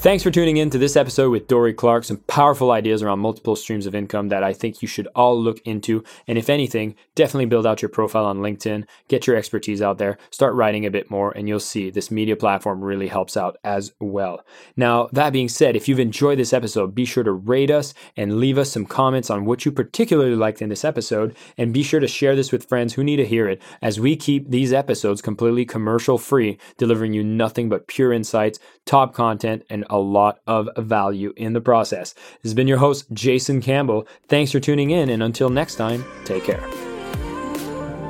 Thanks 0.00 0.22
for 0.22 0.30
tuning 0.30 0.58
in 0.58 0.70
to 0.70 0.78
this 0.78 0.94
episode 0.94 1.30
with 1.30 1.48
Dorie 1.48 1.74
Clark. 1.74 2.04
Some 2.04 2.18
powerful 2.28 2.70
ideas 2.70 3.02
around 3.02 3.18
multiple 3.18 3.56
streams 3.56 3.84
of 3.84 3.96
income 3.96 4.28
that 4.28 4.44
I 4.44 4.52
think 4.52 4.80
you 4.80 4.86
should 4.86 5.08
all 5.16 5.36
look 5.36 5.58
into. 5.64 6.04
And 6.28 6.38
if 6.38 6.48
anything, 6.48 6.94
definitely 7.16 7.46
build 7.46 7.66
out 7.66 7.82
your 7.82 7.88
profile 7.88 8.24
on 8.24 8.38
LinkedIn, 8.38 8.84
get 9.08 9.26
your 9.26 9.34
expertise 9.34 9.82
out 9.82 9.98
there, 9.98 10.16
start 10.30 10.54
writing 10.54 10.86
a 10.86 10.90
bit 10.92 11.10
more, 11.10 11.32
and 11.32 11.48
you'll 11.48 11.58
see 11.58 11.90
this 11.90 12.12
media 12.12 12.36
platform 12.36 12.80
really 12.80 13.08
helps 13.08 13.36
out 13.36 13.56
as 13.64 13.92
well. 13.98 14.44
Now, 14.76 15.08
that 15.10 15.32
being 15.32 15.48
said, 15.48 15.74
if 15.74 15.88
you've 15.88 15.98
enjoyed 15.98 16.38
this 16.38 16.52
episode, 16.52 16.94
be 16.94 17.04
sure 17.04 17.24
to 17.24 17.32
rate 17.32 17.72
us 17.72 17.92
and 18.16 18.38
leave 18.38 18.56
us 18.56 18.70
some 18.70 18.86
comments 18.86 19.30
on 19.30 19.46
what 19.46 19.64
you 19.64 19.72
particularly 19.72 20.36
liked 20.36 20.62
in 20.62 20.68
this 20.68 20.84
episode. 20.84 21.36
And 21.56 21.74
be 21.74 21.82
sure 21.82 21.98
to 21.98 22.06
share 22.06 22.36
this 22.36 22.52
with 22.52 22.68
friends 22.68 22.94
who 22.94 23.02
need 23.02 23.16
to 23.16 23.26
hear 23.26 23.48
it 23.48 23.60
as 23.82 23.98
we 23.98 24.14
keep 24.14 24.48
these 24.48 24.72
episodes 24.72 25.20
completely 25.20 25.64
commercial 25.64 26.18
free, 26.18 26.56
delivering 26.76 27.14
you 27.14 27.24
nothing 27.24 27.68
but 27.68 27.88
pure 27.88 28.12
insights, 28.12 28.60
top 28.86 29.12
content, 29.12 29.64
and 29.68 29.87
a 29.90 29.98
lot 29.98 30.40
of 30.46 30.68
value 30.76 31.32
in 31.36 31.52
the 31.52 31.60
process. 31.60 32.12
This 32.12 32.50
has 32.50 32.54
been 32.54 32.68
your 32.68 32.78
host, 32.78 33.06
Jason 33.12 33.60
Campbell. 33.60 34.06
Thanks 34.28 34.52
for 34.52 34.60
tuning 34.60 34.90
in, 34.90 35.08
and 35.10 35.22
until 35.22 35.50
next 35.50 35.76
time, 35.76 36.04
take 36.24 36.44
care. 36.44 36.66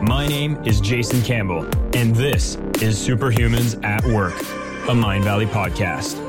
My 0.03 0.27
name 0.29 0.57
is 0.65 0.81
Jason 0.81 1.23
Campbell, 1.23 1.65
and 1.97 2.15
this 2.15 2.55
is 2.81 2.97
Superhumans 2.97 3.83
at 3.85 4.05
Work, 4.07 4.39
a 4.39 4.95
Mindvalley 4.95 5.49
podcast. 5.49 6.28